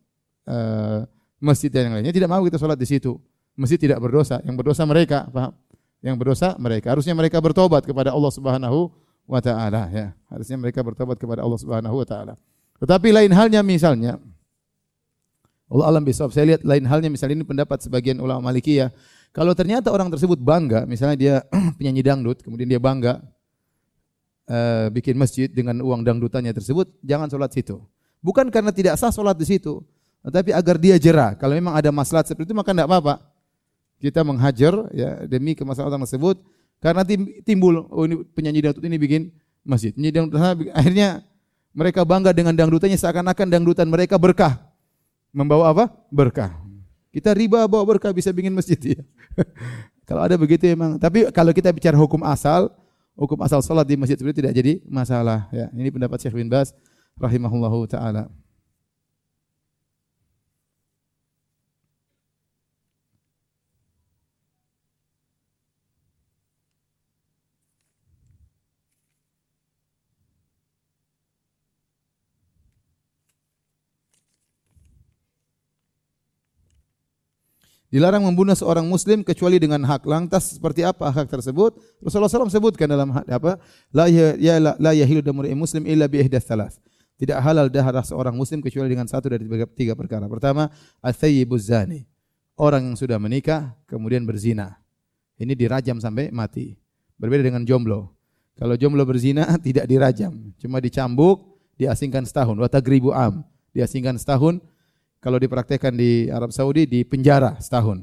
[0.46, 1.02] uh,
[1.42, 3.18] masjid dan yang lainnya, tidak mau kita sholat di situ.
[3.58, 5.52] Masjid tidak berdosa, yang berdosa mereka, paham?
[6.00, 6.94] Yang berdosa mereka.
[6.94, 8.88] Harusnya mereka bertobat kepada Allah Subhanahu
[9.28, 10.16] wa taala ya.
[10.30, 12.34] Harusnya mereka bertobat kepada Allah Subhanahu wa taala.
[12.80, 14.16] Tetapi lain halnya misalnya
[15.70, 16.34] Allah alam bisawab.
[16.34, 18.90] Saya lihat lain halnya misalnya ini pendapat sebagian ulama Malikiyah.
[19.30, 21.34] Kalau ternyata orang tersebut bangga, misalnya dia
[21.78, 23.22] penyanyi dangdut, kemudian dia bangga
[24.50, 27.78] uh, bikin masjid dengan uang dangdutannya tersebut, jangan sholat situ.
[28.18, 29.78] Bukan karena tidak sah sholat di situ,
[30.26, 31.38] tetapi agar dia jerah.
[31.38, 33.22] Kalau memang ada masalah seperti itu maka tidak apa-apa.
[34.02, 36.42] Kita menghajar ya demi kemaslahatan tersebut
[36.82, 37.06] karena
[37.46, 39.22] timbul oh ini penyanyi dangdut ini bikin
[39.62, 39.94] masjid.
[39.94, 40.42] Penyanyi dangdut
[40.74, 41.22] akhirnya
[41.70, 44.69] mereka bangga dengan dangdutannya seakan-akan dangdutan mereka berkah
[45.30, 45.84] membawa apa?
[46.10, 46.54] Berkah.
[47.10, 49.00] Kita riba bawa berkah bisa bikin masjid ya.
[50.08, 50.94] kalau ada begitu emang.
[50.94, 52.70] Tapi kalau kita bicara hukum asal,
[53.18, 55.66] hukum asal salat di masjid itu tidak jadi masalah ya.
[55.74, 56.70] Ini pendapat Syekh bin Bas
[57.18, 58.30] rahimahullahu taala.
[77.90, 80.06] Dilarang membunuh seorang muslim kecuali dengan hak.
[80.06, 81.74] Lantas seperti apa hak tersebut?
[81.98, 83.58] Rasulullah SAW sebutkan dalam apa?
[83.90, 84.78] La ya, ya la,
[85.18, 86.78] damu muslim illa bi ihdath thalath.
[87.18, 90.24] Tidak halal darah seorang muslim kecuali dengan satu dari tiga, tiga perkara.
[90.30, 90.70] Pertama,
[91.02, 92.06] athayyibuz zani.
[92.54, 94.78] Orang yang sudah menikah kemudian berzina.
[95.36, 96.78] Ini dirajam sampai mati.
[97.20, 98.14] Berbeda dengan jomblo.
[98.54, 102.54] Kalau jomblo berzina tidak dirajam, cuma dicambuk, diasingkan setahun.
[102.54, 103.44] Wa tagribu am.
[103.76, 104.62] Diasingkan setahun,
[105.20, 108.02] kalau dipraktekkan di Arab Saudi di penjara setahun.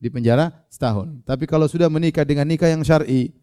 [0.00, 1.20] Di penjara setahun.
[1.28, 3.36] Tapi kalau sudah menikah dengan nikah yang syar'i,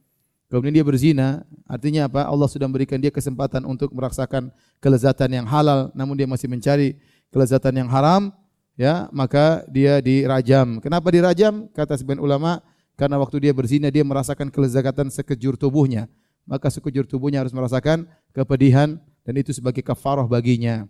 [0.50, 2.26] kemudian dia berzina, artinya apa?
[2.26, 4.50] Allah sudah memberikan dia kesempatan untuk merasakan
[4.82, 6.98] kelezatan yang halal, namun dia masih mencari
[7.30, 8.34] kelezatan yang haram,
[8.74, 10.82] ya, maka dia dirajam.
[10.82, 11.70] Kenapa dirajam?
[11.76, 12.64] Kata sebagian ulama,
[12.96, 16.08] karena waktu dia berzina dia merasakan kelezatan sekejur tubuhnya.
[16.48, 20.86] Maka sekejur tubuhnya harus merasakan kepedihan dan itu sebagai kafarah baginya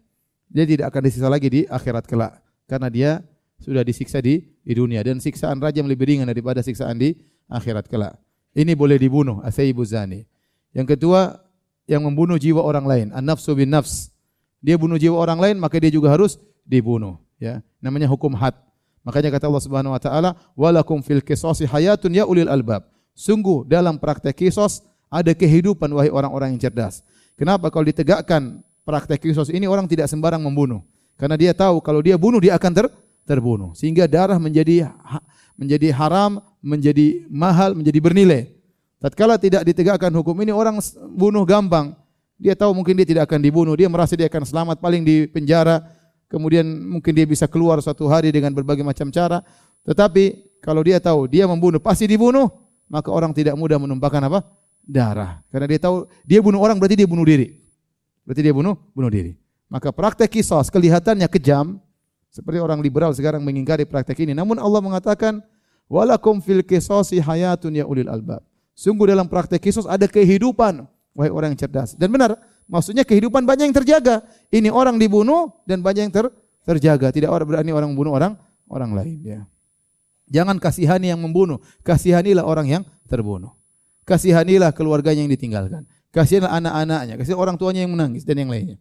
[0.50, 3.12] dia tidak akan disiksa lagi di akhirat kelak karena dia
[3.62, 7.16] sudah disiksa di, di dunia dan siksaan rajam lebih ringan daripada siksaan di
[7.50, 8.20] akhirat kelak.
[8.56, 10.24] Ini boleh dibunuh, asaibu zani.
[10.72, 11.40] Yang kedua,
[11.88, 14.12] yang membunuh jiwa orang lain, an-nafsu bin nafs.
[14.64, 17.60] Dia bunuh jiwa orang lain, maka dia juga harus dibunuh, ya.
[17.84, 18.56] Namanya hukum had.
[19.06, 24.02] Makanya kata Allah Subhanahu wa taala, "Walakum fil qisasi hayatun ya ulil albab." Sungguh dalam
[24.02, 24.82] praktek kisos
[25.14, 27.06] ada kehidupan wahai orang-orang yang cerdas.
[27.38, 30.86] Kenapa kalau ditegakkan praktek kisos ini orang tidak sembarang membunuh.
[31.18, 32.86] Karena dia tahu kalau dia bunuh dia akan ter,
[33.26, 33.74] terbunuh.
[33.74, 34.94] Sehingga darah menjadi
[35.60, 38.42] menjadi haram, menjadi mahal, menjadi bernilai.
[39.02, 40.80] Tatkala tidak ditegakkan hukum ini orang
[41.18, 41.98] bunuh gampang.
[42.36, 45.82] Dia tahu mungkin dia tidak akan dibunuh, dia merasa dia akan selamat paling di penjara.
[46.28, 49.40] Kemudian mungkin dia bisa keluar suatu hari dengan berbagai macam cara.
[49.88, 52.52] Tetapi kalau dia tahu dia membunuh pasti dibunuh,
[52.92, 54.44] maka orang tidak mudah menumpahkan apa?
[54.86, 55.42] darah.
[55.50, 57.65] Karena dia tahu dia bunuh orang berarti dia bunuh diri.
[58.26, 59.38] Berarti dia bunuh bunuh diri.
[59.70, 61.78] Maka praktek kisos kelihatannya kejam,
[62.30, 64.36] seperti orang liberal sekarang mengingkari praktek ini.
[64.36, 65.40] Namun Allah mengatakan,
[65.88, 68.44] walakum fil kisosi hayatun ya ulil albab.
[68.76, 70.84] Sungguh dalam praktek kisos ada kehidupan,
[71.16, 71.96] wahai orang yang cerdas.
[71.96, 72.36] Dan benar,
[72.68, 74.28] maksudnya kehidupan banyak yang terjaga.
[74.52, 76.28] Ini orang dibunuh dan banyak yang ter,
[76.68, 77.08] terjaga.
[77.10, 78.36] Tidak orang berani orang membunuh orang
[78.68, 79.18] orang lain.
[79.24, 79.42] Ya.
[80.28, 83.54] Jangan kasihani yang membunuh, kasihanilah orang yang terbunuh.
[84.06, 85.88] Kasihanilah keluarganya yang ditinggalkan.
[86.16, 88.80] Kasihanlah anak-anaknya, kasihan orang tuanya yang menangis dan yang lainnya.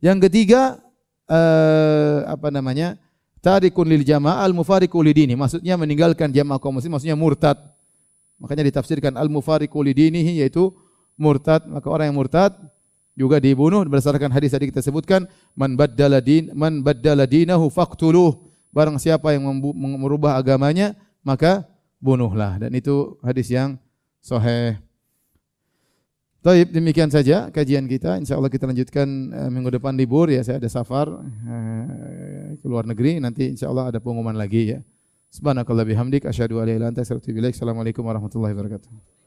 [0.00, 0.80] Yang ketiga
[1.28, 2.96] uh, apa namanya?
[3.44, 5.36] Tarikun lil jamaah al mufariqu lidini.
[5.36, 7.60] Maksudnya meninggalkan jamaah kaum muslim maksudnya murtad.
[8.40, 10.72] Makanya ditafsirkan al mufariqu lidinihi yaitu
[11.20, 11.66] murtad.
[11.68, 12.56] Maka orang yang murtad
[13.12, 18.48] juga dibunuh berdasarkan hadis tadi kita sebutkan man baddala din man baddala dinahu faqtuluh.
[18.72, 19.44] Barang siapa yang
[19.76, 21.68] merubah agamanya maka
[22.00, 23.76] bunuhlah dan itu hadis yang
[24.24, 24.80] sahih.
[26.42, 28.18] Taib demikian saja kajian kita.
[28.18, 30.42] Insya Allah kita lanjutkan uh, minggu depan libur ya.
[30.42, 31.06] Saya ada safar.
[31.06, 34.82] Uh, ke luar negeri nanti insyaallah ada pengumuman lagi ya.
[35.30, 37.54] Subhanakallah bihamdik asyhadu an la ilaha illa anta astaghfiruka wa atubu ilaik.
[37.54, 39.21] Assalamualaikum warahmatullahi wabarakatuh.